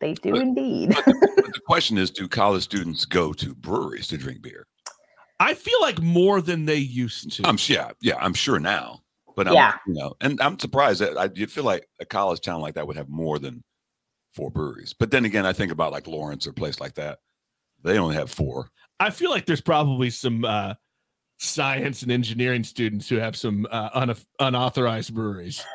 [0.00, 0.94] They do But- indeed.
[1.04, 4.66] But the question is, do college students go to breweries to drink beer?
[5.40, 7.46] I feel like more than they used to.
[7.46, 7.76] I'm sure.
[7.76, 9.00] Yeah, yeah, I'm sure now.
[9.36, 9.74] But I'm, Yeah.
[9.86, 12.86] you know, and I'm surprised that I you feel like a college town like that
[12.86, 13.62] would have more than
[14.34, 14.94] four breweries.
[14.96, 17.18] But then again, I think about like Lawrence or a place like that.
[17.82, 18.70] They only have four.
[18.98, 20.74] I feel like there's probably some uh,
[21.38, 25.64] science and engineering students who have some uh, un- unauthorized breweries.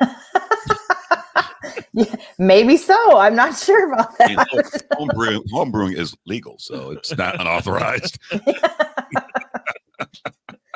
[2.38, 3.18] Maybe so.
[3.18, 4.82] I'm not sure about You know, that.
[4.92, 8.18] home, brewing, home brewing is legal, so it's not unauthorized.
[8.30, 8.40] as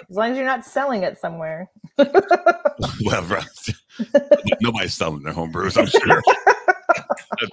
[0.09, 1.71] long as you're not selling it somewhere.
[1.99, 3.45] well, right.
[4.63, 6.23] nobody's selling their home brews, I'm sure.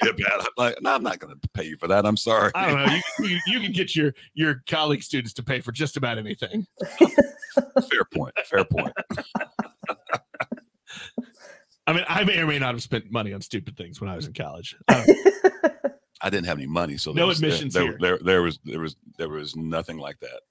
[0.01, 0.39] That'd be bad.
[0.39, 2.05] I'm like, no, I'm not going to pay you for that.
[2.05, 2.51] I'm sorry.
[2.55, 2.93] I don't know.
[2.93, 6.65] You, you, you can get your your colleague students to pay for just about anything.
[6.99, 8.33] Fair point.
[8.45, 8.93] Fair point.
[11.87, 14.15] I mean, I may or may not have spent money on stupid things when I
[14.15, 14.75] was in college.
[14.89, 15.05] I.
[16.29, 17.97] Didn't have any money, so No there was, there- admissions there, here.
[18.01, 20.41] There, there was there was there was nothing like that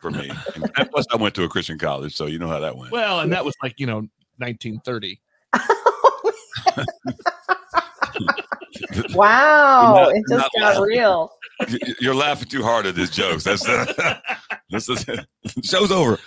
[0.00, 0.30] for me.
[0.54, 2.92] And plus, I went to a Christian college, so you know how that went.
[2.92, 4.06] well, and that was like you know
[4.38, 5.20] 1930.
[9.14, 10.82] wow, not- it just got laughing.
[10.82, 11.30] real.
[11.68, 13.44] You- You're laughing too hard at his jokes.
[13.44, 13.64] That's
[14.70, 15.04] this is
[15.62, 16.18] show's over.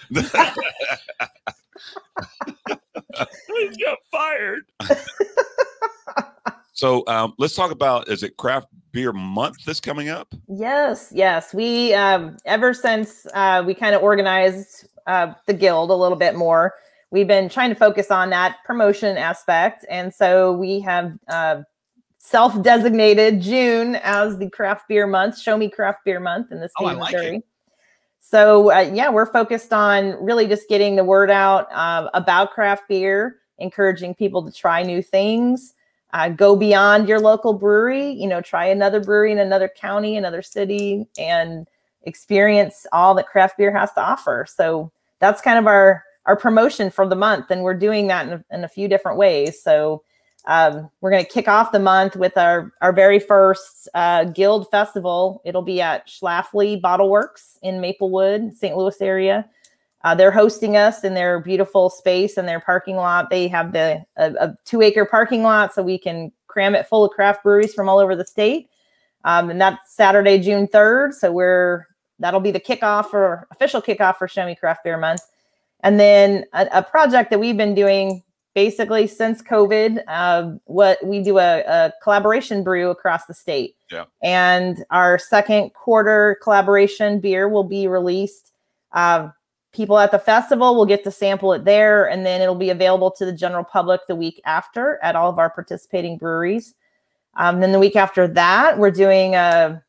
[3.19, 3.25] I
[3.83, 4.63] got fired.
[6.73, 10.33] so um, let's talk about is it craft beer month that's coming up?
[10.47, 11.53] Yes, yes.
[11.53, 16.35] We um, ever since uh, we kind of organized uh, the guild a little bit
[16.35, 16.73] more,
[17.11, 21.61] we've been trying to focus on that promotion aspect, and so we have uh,
[22.30, 25.38] self-designated June as the craft beer month.
[25.39, 27.13] Show me craft beer month in the state Oh, of like.
[27.13, 27.43] Missouri.
[28.19, 32.89] So uh, yeah, we're focused on really just getting the word out uh, about craft
[32.89, 35.73] beer, encouraging people to try new things
[36.13, 40.41] uh, go beyond your local brewery you know try another brewery in another county another
[40.41, 41.67] city and
[42.03, 46.89] experience all that craft beer has to offer so that's kind of our our promotion
[46.89, 50.01] for the month and we're doing that in a, in a few different ways so
[50.48, 54.70] um, we're going to kick off the month with our our very first uh, guild
[54.72, 59.48] festival it'll be at schlafly bottle works in maplewood st louis area
[60.04, 63.30] uh, they're hosting us in their beautiful space and their parking lot.
[63.30, 67.04] They have the a, a two acre parking lot, so we can cram it full
[67.04, 68.70] of craft breweries from all over the state.
[69.26, 71.14] Um, and that's Saturday, June third.
[71.14, 71.88] So we're
[72.20, 75.22] that'll be the kickoff or official kickoff for Show Craft Beer Month.
[75.82, 78.24] And then a, a project that we've been doing
[78.58, 80.01] basically since COVID.
[80.08, 83.76] Uh, what we do a, a collaboration brew across the state.
[83.91, 84.05] Yeah.
[84.24, 88.51] And our second quarter collaboration beer will be released.
[88.93, 89.30] Uh,
[89.74, 93.12] people at the festival will get to sample it there and then it'll be available
[93.12, 96.74] to the general public the week after at all of our participating breweries
[97.36, 99.84] um, then the week after that we're doing a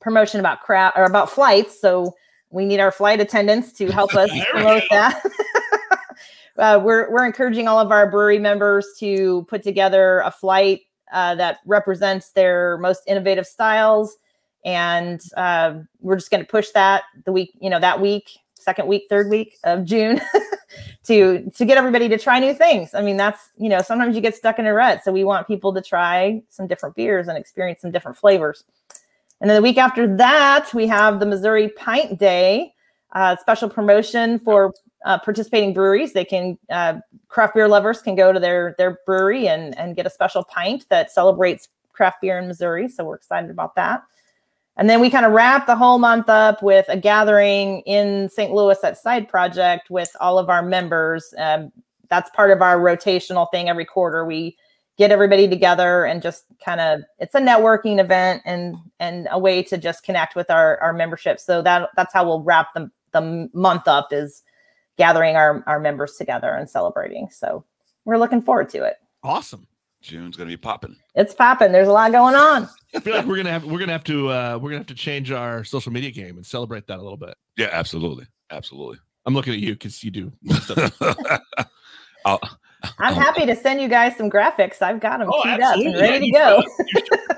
[0.00, 2.14] promotion about crowd or about flights so
[2.50, 5.20] we need our flight attendants to help us promote that
[6.58, 10.82] uh, we're, we're encouraging all of our brewery members to put together a flight
[11.12, 14.16] uh, that represents their most innovative styles.
[14.64, 18.88] And uh, we're just going to push that the week you know that week second
[18.88, 20.20] week third week of june
[21.04, 22.92] to to get everybody to try new things.
[22.92, 25.02] I mean that's you know sometimes you get stuck in a rut.
[25.04, 28.64] So we want people to try some different beers and experience some different flavors.
[29.40, 32.74] And then the week after that we have the missouri pint day
[33.12, 34.74] uh, special promotion for
[35.04, 36.94] uh, participating breweries they can uh,
[37.28, 40.84] craft beer lovers can go to their their brewery and and get a special pint
[40.90, 44.02] that celebrates craft beer in missouri so we're excited about that
[44.78, 48.52] and then we kind of wrap the whole month up with a gathering in St.
[48.52, 51.34] Louis at Side Project with all of our members.
[51.36, 51.72] Um,
[52.08, 54.24] that's part of our rotational thing every quarter.
[54.24, 54.56] We
[54.96, 59.64] get everybody together and just kind of it's a networking event and and a way
[59.64, 61.40] to just connect with our our membership.
[61.40, 64.42] So that that's how we'll wrap the the month up is
[64.98, 67.28] gathering our our members together and celebrating.
[67.30, 67.64] So
[68.04, 68.96] we're looking forward to it.
[69.22, 69.66] Awesome.
[70.00, 70.96] June's gonna be popping.
[71.14, 71.72] It's popping.
[71.72, 72.68] There's a lot going on.
[72.94, 74.94] I feel like we're gonna have we're gonna have to uh, we're gonna have to
[74.94, 77.34] change our social media game and celebrate that a little bit.
[77.56, 78.98] Yeah, absolutely, absolutely.
[79.26, 80.32] I'm looking at you because you do.
[80.42, 80.94] most of.
[82.24, 82.40] I'll,
[82.98, 84.80] I'm happy to send you guys some graphics.
[84.82, 86.00] I've got them Oh, queued up and absolutely.
[86.00, 86.62] ready to go.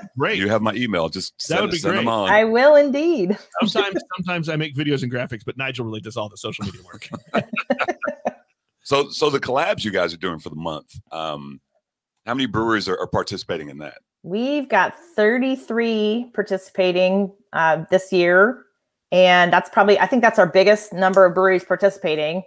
[0.17, 0.37] Great.
[0.37, 1.09] you have my email.
[1.09, 2.29] Just That send, would be send them on.
[2.29, 3.37] I will indeed.
[3.61, 6.81] sometimes sometimes I make videos and graphics, but Nigel really does all the social media
[6.83, 7.07] work.
[8.83, 10.99] So, so the collabs you guys are doing for the month.
[11.11, 11.61] Um,
[12.25, 13.99] how many breweries are, are participating in that?
[14.23, 18.65] We've got 33 participating uh, this year.
[19.11, 22.43] And that's probably, I think that's our biggest number of breweries participating.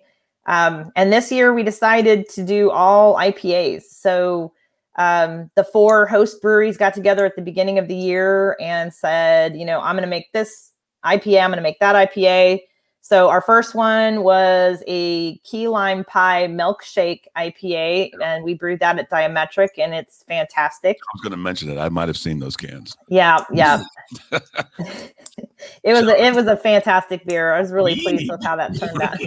[0.47, 3.85] Um, and this year we decided to do all IPAs.
[3.85, 4.53] So
[4.97, 9.57] um, the four host breweries got together at the beginning of the year and said,
[9.57, 10.72] you know, I'm going to make this
[11.05, 12.61] IPA, I'm going to make that IPA.
[13.05, 18.99] So our first one was a key lime pie milkshake IPA, and we brewed that
[18.99, 20.97] at Diametric, and it's fantastic.
[20.97, 21.76] I was going to mention it.
[21.76, 22.97] I might have seen those cans.
[23.11, 23.82] Yeah, yeah.
[24.32, 27.53] it was a, it was a fantastic beer.
[27.53, 29.18] I was really pleased with how that turned out.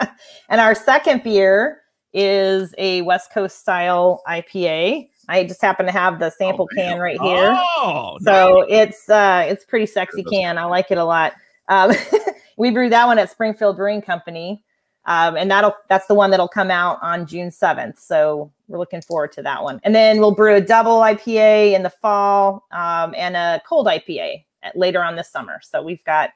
[0.48, 1.82] and our second beer
[2.12, 5.08] is a West Coast style IPA.
[5.28, 7.56] I just happen to have the sample Oh, can right here.
[7.78, 10.58] Oh, So it's uh it's pretty sexy can.
[10.58, 11.34] I like it a lot.
[11.68, 11.92] Um,
[12.56, 14.64] we brewed that one at Springfield Brewing Company.
[15.06, 17.98] Um, and that'll that's the one that'll come out on June 7th.
[17.98, 19.80] So we're looking forward to that one.
[19.82, 24.44] And then we'll brew a double IPA in the fall um, and a cold IPA
[24.62, 25.60] at, later on this summer.
[25.62, 26.30] So we've got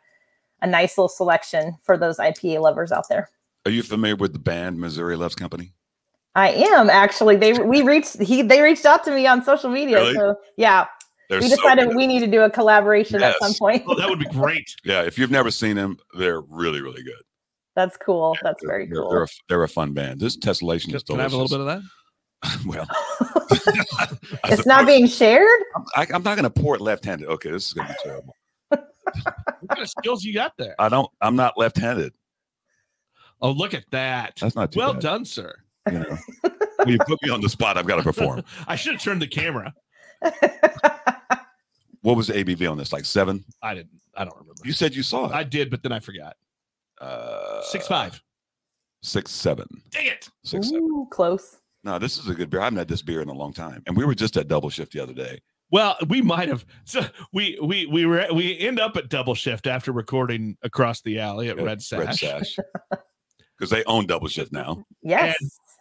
[0.62, 3.29] a nice little selection for those IPA lovers out there.
[3.67, 5.73] Are you familiar with the band Missouri Loves Company?
[6.35, 7.37] I am actually.
[7.37, 9.99] They we reached he they reached out to me on social media.
[9.99, 10.15] Really?
[10.15, 10.87] So yeah,
[11.31, 11.97] They're we decided good.
[11.97, 13.85] we need to do a collaboration at some point.
[13.87, 14.75] Oh, that would be great.
[14.85, 17.23] Yeah, if you've never seen them, they're really, really good.
[17.77, 18.37] That's cool.
[18.43, 19.11] That's They're- very they're, cool.
[19.11, 20.21] They're a, they're a fun band.
[20.21, 22.61] This tessellation Can, is can I have a little bit of that?
[22.67, 22.87] well,
[24.45, 25.49] it's not suppose- being shared.
[25.97, 27.27] I, I'm not going to pour it left-handed.
[27.29, 28.37] Okay, this is going to be terrible.
[28.69, 28.89] What
[29.69, 30.75] kind of skills you got there?
[30.79, 31.11] I don't.
[31.21, 32.12] I'm not left-handed.
[33.45, 34.37] Oh, look at that.
[34.41, 35.03] That's not too Well bad.
[35.03, 35.55] done, sir.
[35.93, 36.17] You know,
[36.79, 38.43] when you put me on the spot, I've got to perform.
[38.67, 39.73] I should have turned the camera.
[42.03, 42.93] What was the ABV on this?
[42.93, 43.43] Like seven?
[43.63, 43.99] I didn't.
[44.15, 44.61] I don't remember.
[44.63, 45.33] You said you saw it.
[45.33, 46.37] I did, but then I forgot.
[47.01, 48.23] uh, Six five.
[49.03, 50.29] six seven, Dang it.
[50.45, 51.07] six seven.
[51.11, 51.57] Close.
[51.83, 52.61] No, this is a good beer.
[52.61, 54.69] I haven't had this beer in a long time, and we were just at Double
[54.69, 55.41] Shift the other day.
[55.71, 56.67] Well, we might have.
[56.85, 61.21] So we we we were we end up at double shift after recording across the
[61.21, 62.57] alley at Yeah, Red Sash.
[63.59, 64.85] because they own Double Shift now.
[65.03, 65.37] Yes.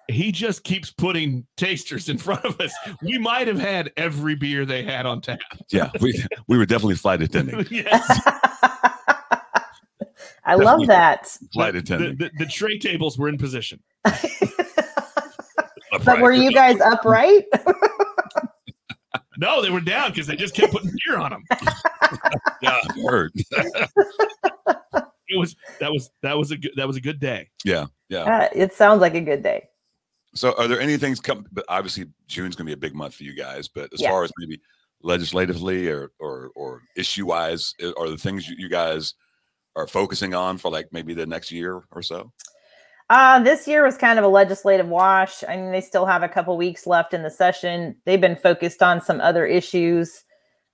[0.10, 2.74] He just keeps putting tasters in front of us.
[3.02, 5.40] We might have had every beer they had on tap.
[5.72, 7.66] Yeah, we we were definitely flight attending.
[7.72, 8.22] yes.
[10.46, 11.38] I love that.
[11.54, 12.18] Flight The, attending.
[12.18, 13.80] the, the tray tables were in position.
[16.04, 17.46] But were you guys upright?
[19.38, 21.44] No, they were down because they just kept putting beer on them.
[22.62, 23.32] Yeah, I heard.
[25.34, 27.50] It was that was that was a good that was a good day.
[27.66, 28.24] yeah, yeah.
[28.24, 29.68] Uh, it sounds like a good day.
[30.36, 31.46] So, are there any things come?
[31.52, 33.68] But obviously, June's going to be a big month for you guys.
[33.68, 34.10] But as Yeah.
[34.10, 34.60] far as maybe
[35.02, 39.14] legislatively or or or issue wise, are the things you, you guys
[39.76, 42.32] are focusing on for like maybe the next year or so?
[43.10, 45.44] Uh, this year was kind of a legislative wash.
[45.48, 47.96] I mean, they still have a couple weeks left in the session.
[48.06, 50.24] They've been focused on some other issues.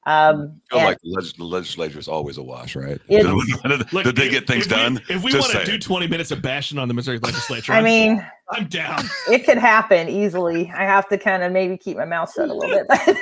[0.05, 2.99] Um, I feel and- like the, leg- the legislature is always a wash, right?
[3.09, 5.01] It's- Did, Look, did they if- get things if we- done?
[5.09, 7.75] if we Just want to do 20 minutes of bashing on the Missouri legislature, I
[7.77, 9.03] I'm- mean, I'm down.
[9.29, 10.71] it could happen easily.
[10.75, 13.17] I have to kind of maybe keep my mouth shut a little bit.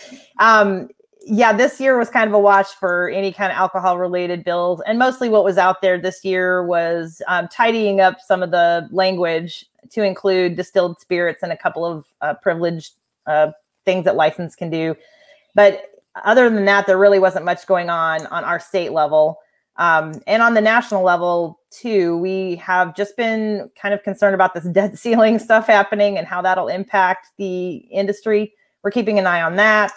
[0.38, 0.88] um,
[1.24, 4.80] yeah, this year was kind of a wash for any kind of alcohol related bills.
[4.86, 8.88] And mostly what was out there this year was um, tidying up some of the
[8.90, 12.94] language to include distilled spirits and a couple of uh, privileged
[13.26, 13.52] uh,
[13.84, 14.96] things that license can do.
[15.54, 15.84] But
[16.24, 19.38] other than that, there really wasn't much going on on our state level.
[19.76, 24.54] Um, and on the national level, too, we have just been kind of concerned about
[24.54, 28.52] this debt ceiling stuff happening and how that'll impact the industry.
[28.82, 29.92] We're keeping an eye on that.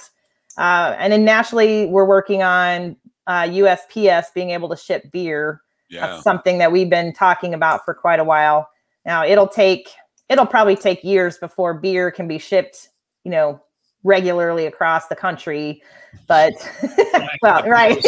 [0.57, 2.95] Uh, and then nationally, we're working on
[3.27, 5.61] uh, USPS being able to ship beer.
[5.89, 8.69] Yeah, That's something that we've been talking about for quite a while.
[9.05, 9.89] Now, it'll take,
[10.29, 12.89] it'll probably take years before beer can be shipped,
[13.23, 13.61] you know,
[14.05, 15.81] regularly across the country.
[16.27, 16.53] But,
[17.41, 18.01] well, right.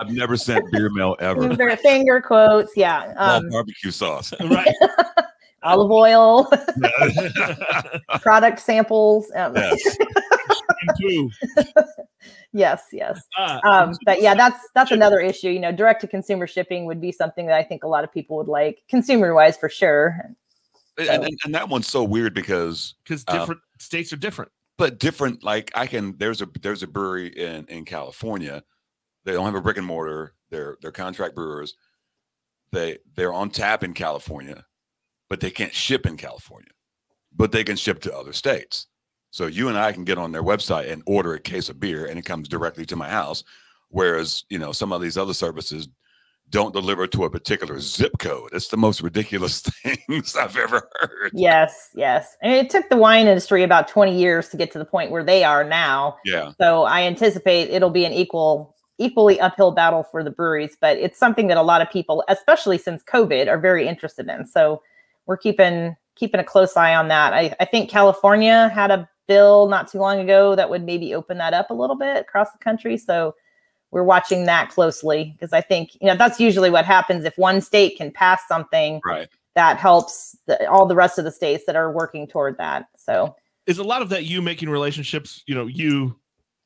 [0.00, 1.48] I've never sent beer mail ever.
[1.48, 2.72] Finger, finger quotes.
[2.76, 3.14] Yeah.
[3.16, 4.32] Um, barbecue sauce.
[4.40, 4.74] right.
[5.62, 6.50] olive oil,
[8.20, 9.30] product samples.
[9.36, 9.96] Um, Yes.
[12.52, 13.22] Yes, yes.
[13.38, 15.48] Um, but yeah, that's that's another issue.
[15.48, 18.12] You know, direct to consumer shipping would be something that I think a lot of
[18.12, 20.34] people would like, consumer wise for sure.
[20.98, 24.50] and, and, and that one's so weird because because uh, different states are different.
[24.78, 28.62] But different like i can there's a there's a brewery in in california.
[29.24, 30.34] They don't have a brick and mortar.
[30.50, 31.74] They're they're contract brewers.
[32.72, 34.64] They they're on tap in california
[35.28, 36.70] but they can't ship in california
[37.34, 38.86] but they can ship to other states.
[39.30, 42.06] So you and i can get on their website and order a case of beer
[42.06, 43.44] and it comes directly to my house.
[43.88, 45.88] Whereas you know some of these other services
[46.52, 49.60] don't deliver to a particular zip code it's the most ridiculous
[50.06, 52.36] things i've ever heard Yes, yes.
[52.42, 55.24] And it took the wine industry about 20 years to get to the point where
[55.24, 56.16] they are now.
[56.24, 60.96] yeah So I anticipate it'll be an equal equally uphill battle for the breweries, but
[60.98, 64.46] it's something that a lot of people, especially since COVID, are very interested in.
[64.46, 64.82] So
[65.26, 67.32] we're keeping keeping a close eye on that.
[67.32, 71.38] I, I think California had a bill not too long ago that would maybe open
[71.38, 72.98] that up a little bit across the country.
[72.98, 73.34] So
[73.92, 77.60] we're watching that closely because I think you know that's usually what happens if one
[77.60, 81.76] state can pass something right that helps the, all the rest of the states that
[81.76, 82.86] are working toward that.
[82.96, 83.36] So
[83.66, 85.42] Is a lot of that you making relationships?
[85.46, 86.18] You know, you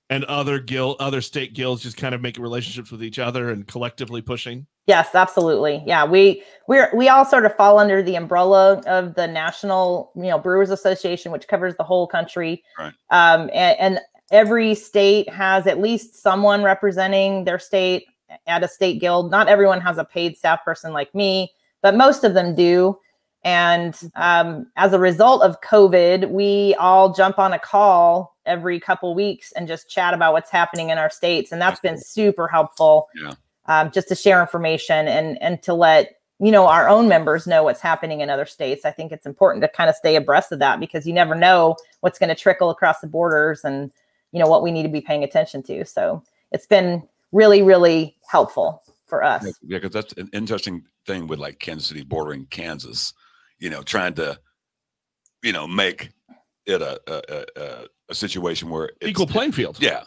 [0.09, 3.67] and other guild, other state guilds, just kind of making relationships with each other and
[3.67, 4.67] collectively pushing.
[4.87, 5.83] Yes, absolutely.
[5.85, 10.29] Yeah, we we're we all sort of fall under the umbrella of the National, you
[10.29, 12.63] know, Brewers Association, which covers the whole country.
[12.79, 12.93] Right.
[13.11, 14.01] Um, and, and
[14.31, 18.07] every state has at least someone representing their state
[18.47, 19.31] at a state guild.
[19.31, 21.53] Not everyone has a paid staff person like me,
[21.83, 22.99] but most of them do.
[23.45, 29.15] And um, as a result of COVID, we all jump on a call every couple
[29.15, 33.09] weeks and just chat about what's happening in our states, and that's been super helpful.
[33.15, 33.35] Yeah.
[33.67, 37.63] Um, just to share information and and to let you know our own members know
[37.63, 38.85] what's happening in other states.
[38.85, 41.77] I think it's important to kind of stay abreast of that because you never know
[42.01, 43.93] what's going to trickle across the borders and
[44.33, 45.85] you know what we need to be paying attention to.
[45.85, 46.23] So
[46.53, 47.03] it's been
[47.33, 49.45] really really helpful for us.
[49.63, 53.13] Yeah, because that's an interesting thing with like Kansas City bordering Kansas,
[53.59, 54.39] you know, trying to,
[55.43, 56.11] you know, make
[56.67, 59.79] it a a, a, a situation where it's, Equal playing field.
[59.81, 60.05] Yeah,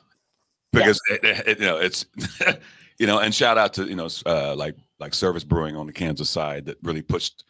[0.73, 2.05] because it, it- it- you know it's
[2.99, 5.93] you know, and shout out to you know uh, like like Servaes Brewing on the
[5.93, 7.45] Kansas side that really pushed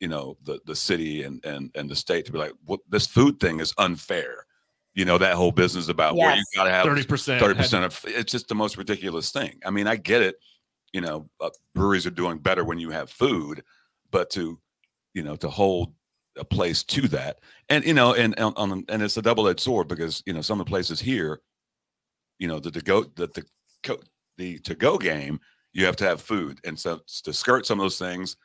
[0.00, 3.06] you know the the city and and and the state to be like, well, this
[3.06, 4.46] food thing is unfair.
[4.94, 7.40] You know that whole business about where you got to have Thirty percent.
[7.40, 9.60] thirty percent of it's just the most ridiculous thing.
[9.64, 10.36] I mean, I get it.
[10.92, 13.62] You know, uh, breweries are doing better when you have food,
[14.10, 14.58] but to
[15.14, 15.92] you know to hold
[16.36, 19.60] a place to that, and you know, and and, on, and it's a double edged
[19.60, 21.40] sword because you know some of the places here,
[22.38, 23.98] you know, the to go the the
[24.36, 25.38] the to go game,
[25.72, 28.36] you have to have food, and so to skirt some of those things.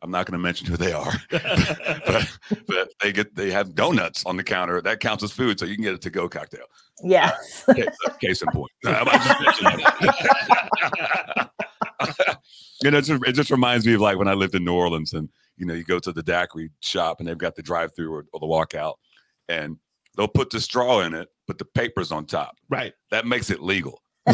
[0.00, 4.24] I'm not going to mention who they are, but, but they get they have donuts
[4.26, 4.80] on the counter.
[4.80, 6.66] That counts as food, so you can get a to go cocktail.
[7.02, 7.64] Yes.
[7.68, 8.70] Uh, case, uh, case in point.
[8.86, 11.50] I just mentioned that.
[12.82, 14.74] you know, it just, it just reminds me of like when I lived in New
[14.74, 18.12] Orleans, and you know, you go to the daiquiri shop, and they've got the drive-through
[18.12, 18.94] or, or the walkout,
[19.48, 19.78] and
[20.16, 22.56] they'll put the straw in it, but the paper's on top.
[22.68, 22.92] right.
[23.10, 24.02] That makes it legal.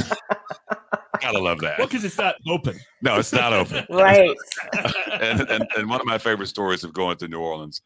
[1.25, 1.79] Gotta love that.
[1.79, 2.79] Well, because it's not open.
[3.01, 3.87] No, it's not open.
[3.91, 4.37] right.
[5.21, 7.81] and, and and one of my favorite stories of going to New Orleans,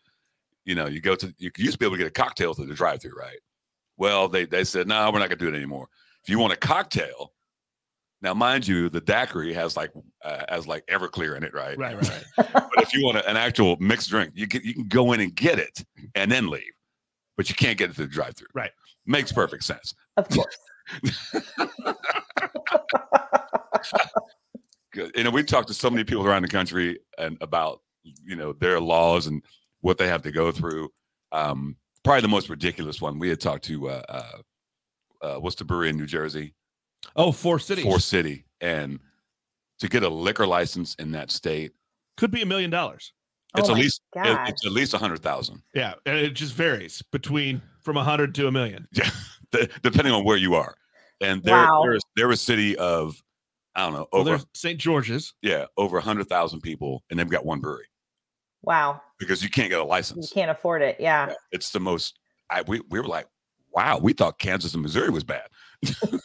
[0.64, 2.66] you know, you go to you used to be able to get a cocktail through
[2.66, 3.38] the drive-through, right?
[3.96, 5.88] Well, they they said, no, we're not gonna do it anymore.
[6.24, 7.32] If you want a cocktail,
[8.22, 9.92] now mind you, the daiquiri has like
[10.24, 11.78] uh, has like Everclear in it, right?
[11.78, 12.48] Right, right, right.
[12.52, 15.20] But if you want a, an actual mixed drink, you can you can go in
[15.20, 15.84] and get it
[16.16, 16.72] and then leave,
[17.36, 18.48] but you can't get it through the drive-through.
[18.52, 18.72] Right.
[19.06, 19.94] Makes perfect sense.
[20.16, 20.56] Of course.
[24.92, 25.12] Good.
[25.16, 28.52] You know, we talked to so many people around the country and about you know
[28.54, 29.42] their laws and
[29.80, 30.88] what they have to go through.
[31.30, 33.88] Um, probably the most ridiculous one we had talked to.
[33.90, 34.32] Uh, uh,
[35.22, 36.54] uh, what's the brewery in New Jersey?
[37.16, 37.82] Oh, four City.
[37.82, 38.98] Four City, and
[39.80, 41.72] to get a liquor license in that state,
[42.16, 43.12] Could be a million dollars.
[43.56, 44.48] it's oh at least it- gosh.
[44.48, 45.94] it's at least a hundred thousand, Yeah.
[46.06, 48.88] And it just varies between from a hundred to a million.
[49.52, 50.74] d- depending on where you are.
[51.20, 51.82] And they're Wow.
[51.84, 53.20] they're, they're a city of
[53.74, 54.78] I don't know over there's St.
[54.78, 55.34] George's.
[55.42, 57.86] yeah over a hundred thousand people, and they've got one brewery
[58.62, 59.00] Wow.
[59.18, 60.30] because you can't get a license.
[60.30, 60.96] You can't afford it.
[60.98, 61.28] Yeah.
[61.28, 62.18] Yeah, it's the most.
[62.50, 63.26] I we, we were like,
[63.72, 65.48] wow, we thought Kansas and Missouri was bad.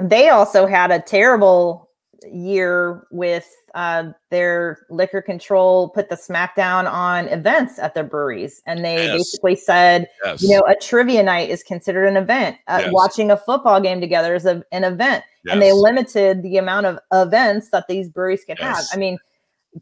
[0.00, 1.87] They also had a terrible
[2.30, 8.62] year with uh, their liquor control put the smackdown on events at their breweries.
[8.66, 9.12] And they Yes.
[9.12, 12.56] basically said, yes, you know, a trivia night is considered an event.
[12.66, 12.92] Uh, Yes.
[12.92, 15.24] Watching a football game together is a, an event.
[15.50, 18.84] And they limited the amount of events that these breweries could have.
[18.92, 19.18] I mean,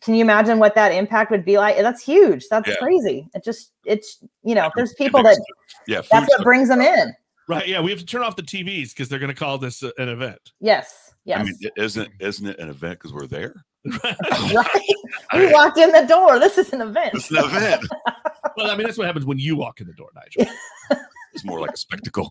[0.00, 1.76] can you imagine what that impact would be like?
[1.78, 2.46] That's huge.
[2.48, 2.76] That's Yeah.
[2.76, 3.28] crazy.
[3.34, 5.40] It just, it's, you know, there's people that
[5.88, 7.14] yeah, that's what brings them in.
[7.48, 7.66] Right.
[7.68, 7.80] Yeah.
[7.80, 10.52] We have to turn off the TVs because they're going to call this an event.
[10.60, 11.14] Yes.
[11.24, 11.40] Yes.
[11.40, 13.64] I mean, isn't isn't it an event because we're there?
[14.04, 14.94] right.
[15.34, 16.38] We walked in the door.
[16.38, 17.14] This is an event.
[17.14, 17.84] It's an event.
[18.56, 20.52] well, I mean, that's what happens when you walk in the door, Nigel.
[21.34, 22.30] It's more like a spectacle,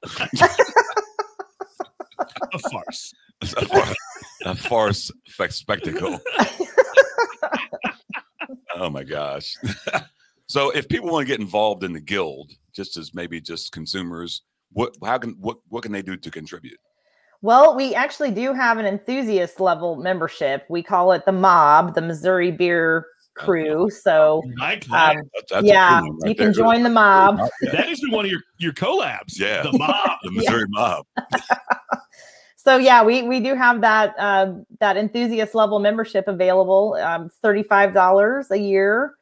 [2.53, 3.13] a farce.
[3.43, 3.93] a far-
[4.45, 6.19] a farce spec- spectacle.
[8.75, 9.53] oh my gosh!
[10.47, 14.41] so, if people want to get involved in the guild, just as maybe just consumers,
[14.75, 16.77] what how can what what can they do to contribute?
[17.41, 20.65] Well, we actually do have an enthusiast level membership.
[20.69, 23.05] We call it the Mob, the Missouri Beer
[23.35, 23.89] Crew.
[23.89, 25.17] So, Like that.
[25.17, 26.51] um, That's, that's yeah, right you can there.
[26.53, 27.39] join the mob.
[27.73, 29.37] that is one of your, your collabs.
[29.37, 29.61] Yeah.
[29.63, 30.17] The mob.
[30.23, 31.05] the Missouri mob.
[32.57, 36.95] So yeah, we we do have that uh, that enthusiast level membership available.
[36.99, 39.14] Um, it's thirty five dollars a year.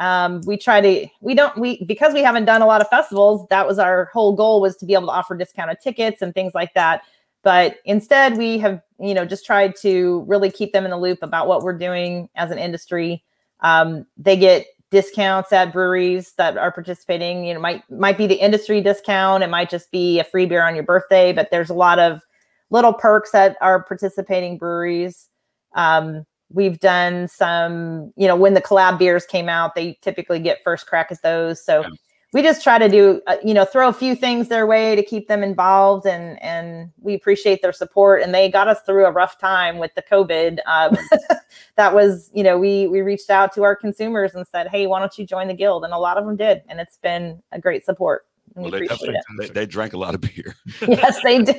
[0.00, 3.46] Um, we try to we don't we because we haven't done a lot of festivals.
[3.50, 6.54] That was our whole goal was to be able to offer discounted tickets and things
[6.54, 7.02] like that.
[7.42, 11.18] But instead, we have you know just tried to really keep them in the loop
[11.22, 13.22] about what we're doing as an industry.
[13.60, 17.44] Um, they get discounts at breweries that are participating.
[17.44, 19.42] You know, might might be the industry discount.
[19.42, 21.34] It might just be a free beer on your birthday.
[21.34, 22.22] But there's a lot of
[22.70, 25.28] little perks that are participating breweries.
[25.74, 30.62] Um, we've done some, you know, when the collab beers came out, they typically get
[30.64, 31.64] first crack at those.
[31.64, 31.88] So Yeah.
[32.32, 35.02] we just try to do uh, you know throw a few things their way to
[35.02, 38.22] keep them involved and and we appreciate their support.
[38.22, 40.96] And they got us through a rough time with the covid um,
[41.76, 45.00] that was you know we we reached out to our consumers and said hey why
[45.00, 45.84] don't you join the guild?
[45.84, 46.62] And a lot of them did.
[46.68, 50.14] And it's been a great support and Well, they, appreciate they, they drank a lot
[50.14, 50.54] of beer.
[50.88, 51.56] yes they did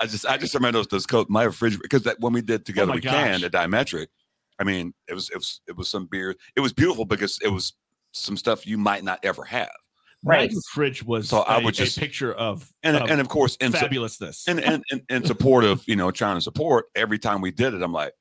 [0.00, 2.60] I just I just remember those those coat my refrigerator because that when we did
[2.60, 3.42] oh together my we can gosh.
[3.42, 4.06] at Diametric,
[4.58, 6.34] I mean it was it was it was some beer.
[6.56, 7.74] It was beautiful because it was
[8.12, 9.68] some stuff you might not ever have.
[10.24, 10.48] Right.
[10.48, 13.28] Nigel's fridge was So I a, would just- a picture of, And of and of
[13.28, 14.48] course in, fabulousness.
[14.48, 17.74] and, and, and in support of you know trying to support every time we did
[17.74, 18.12] it, I'm like,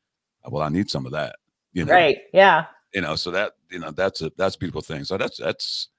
[0.45, 1.37] well I need some of that.
[1.73, 4.81] You know, right yeah you know, so that you know that's a that's a beautiful
[4.81, 5.03] thing.
[5.03, 5.89] So that's that's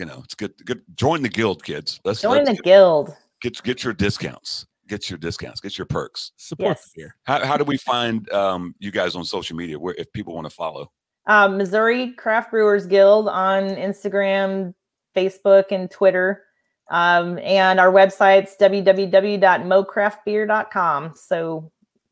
[0.00, 2.00] you know it's good good join the guild kids.
[2.04, 4.66] Let's, join let's the guild get get your discounts.
[4.88, 6.32] Get your discounts, get your perks.
[6.36, 6.90] Support yes.
[6.90, 7.16] the beer.
[7.22, 10.46] How, how do we find um, you guys on social media where if people want
[10.46, 10.90] to follow?
[11.26, 14.74] um, Missouri Craft Brewers Guild on Instagram,
[15.16, 16.42] Facebook, and Twitter.
[16.90, 21.12] Um, and our website's www.mocraftbeer.com.
[21.14, 21.70] So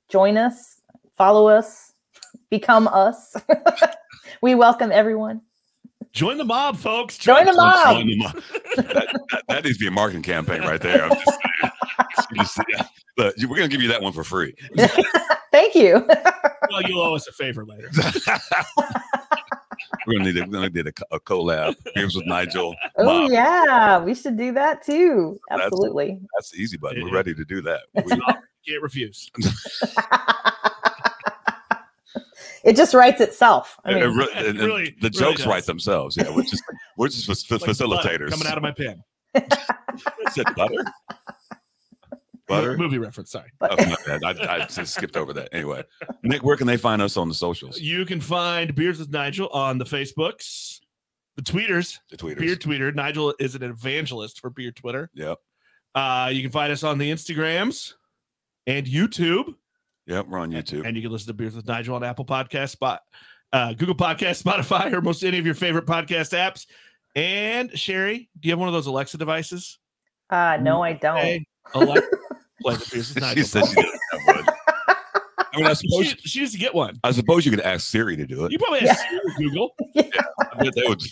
[0.08, 0.80] join us,
[1.16, 1.94] follow us,
[2.50, 3.34] become us.
[4.42, 5.40] we welcome everyone.
[6.12, 7.16] Join the mob, folks.
[7.18, 7.96] Join the mob.
[7.96, 8.34] Join the mob.
[8.76, 8.86] that,
[9.30, 11.04] that, that needs to be a marketing campaign right there.
[11.04, 11.16] I'm
[12.36, 12.66] just saying.
[12.70, 12.84] Yeah.
[13.16, 14.54] But we're gonna give you that one for free.
[15.52, 16.06] Thank you.
[16.70, 17.88] Well, you'll owe us a favor later.
[20.06, 21.74] we're gonna need a, we're gonna need a, a collab.
[21.94, 22.76] Games with Nigel.
[22.98, 23.30] oh, Mob.
[23.30, 23.98] yeah.
[24.04, 25.40] We should do that too.
[25.50, 26.20] Absolutely.
[26.36, 27.02] That's the easy button.
[27.02, 27.14] We're Yeah.
[27.14, 27.80] ready to do that.
[27.94, 28.02] We-
[28.66, 29.30] Can't refuse.
[32.64, 33.76] It just writes itself.
[33.84, 35.46] I it- it really- and- and really- the jokes does.
[35.46, 36.16] write themselves.
[36.16, 36.62] Yeah, we're just
[36.96, 38.30] we're just fac- Like facilitators.
[38.30, 39.02] coming out of my pen.
[39.34, 40.84] Is it butter?
[42.46, 42.78] Butter.
[42.78, 43.30] Movie reference.
[43.30, 43.50] Sorry.
[43.60, 44.24] Oh, my bad.
[44.24, 45.50] I, I just skipped over that.
[45.52, 45.84] Anyway,
[46.22, 47.78] Nick, where can they find us on the socials?
[47.78, 50.80] You can find Beers with Nigel on the Facebooks,
[51.36, 52.38] the tweeters, The tweeters.
[52.38, 52.94] Beer Tweeter.
[52.94, 55.10] Nigel is an evangelist for Beer Twitter.
[55.14, 55.36] Yep.
[55.94, 57.92] Uh, you can find us on the Instagrams
[58.66, 59.54] and YouTube.
[60.08, 60.26] Yep.
[60.28, 60.86] We're on YouTube.
[60.86, 63.00] And you can listen to Beers with Nigel on Apple Podcast, Spot,
[63.52, 66.66] uh, Google Podcast, Spotify, or most any of your favorite podcast apps.
[67.14, 69.78] And Sherry, do you have one of those Alexa devices?
[70.30, 71.16] uh, no, I don't.
[71.18, 72.08] Hey, Alexa,
[72.62, 73.44] play the Beers with she Nigel.
[73.44, 74.44] said she didn't have one.
[75.52, 76.98] I mean, I suppose She, she needs to get one.
[77.02, 78.52] I suppose you could ask Siri to do it.
[78.52, 79.74] You probably have Siri or Google.
[79.96, 81.02] I bet they would-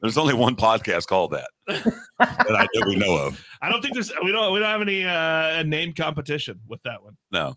[0.00, 1.86] there's only one podcast called that that
[2.18, 3.42] I that we know of.
[3.62, 7.02] I don't think there's we don't we don't have any uh name competition with that
[7.02, 7.16] one.
[7.32, 7.54] No.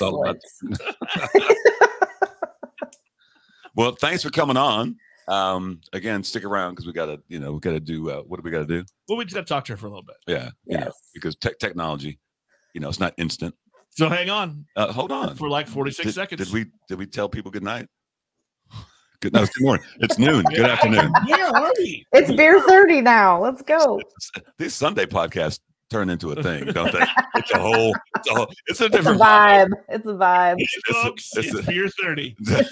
[0.00, 0.80] All about- Excellent.
[3.76, 4.96] Well, thanks for coming on.
[5.26, 8.42] Um, again, stick around because we gotta, you know, we gotta do uh, what do
[8.44, 8.84] we gotta do?
[9.08, 10.16] Well, we just have to talk to her for a little bit.
[10.28, 12.20] Yeah, you know, because tech technology,
[12.74, 13.54] you know, it's not instant.
[13.90, 15.34] So hang on Uh, hold on.
[15.36, 16.44] for like 46 did, seconds.
[16.44, 17.88] Did we did we tell people good night?
[19.20, 19.84] Good, no, good morning.
[20.00, 20.44] It's noon.
[20.54, 21.10] Good afternoon.
[21.26, 22.04] Where are we?
[22.12, 23.40] It's beer 30 now.
[23.42, 23.98] Let's go.
[24.58, 25.60] These Sunday podcasts
[25.94, 27.04] turn into a thing, don't they?
[27.36, 27.94] It's a whole.
[28.16, 28.46] It's a whole.
[28.66, 29.70] It's a It's a different vibe.
[29.88, 30.56] It's a vibe.
[30.58, 32.36] Hey, It's a- folks, it's it's, a- beer 30.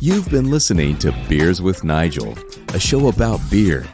[0.00, 2.36] You've been listening to Beers with Nigel,
[2.72, 3.84] a show about beer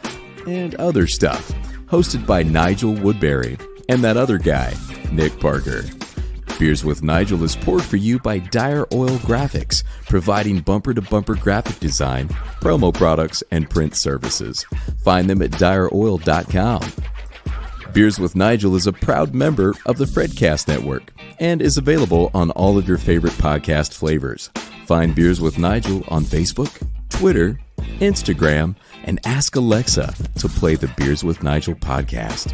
[0.47, 1.51] and other stuff,
[1.87, 3.57] hosted by Nigel Woodbury
[3.89, 4.73] and that other guy,
[5.11, 5.83] Nick Parker.
[6.57, 11.35] Beers with Nigel is poured for you by Dyer Oil Graphics, providing bumper to bumper
[11.35, 12.29] graphic design,
[12.61, 14.65] promo products, and print services.
[15.03, 16.81] Find them at dyeroil.com.
[17.93, 22.51] Beers with Nigel is a proud member of the Fredcast Network and is available on
[22.51, 24.49] all of your favorite podcast flavors.
[24.85, 27.59] Find Beers with Nigel on Facebook, Twitter,
[27.99, 32.53] Instagram, and ask Alexa to play the Beers with Nigel podcast.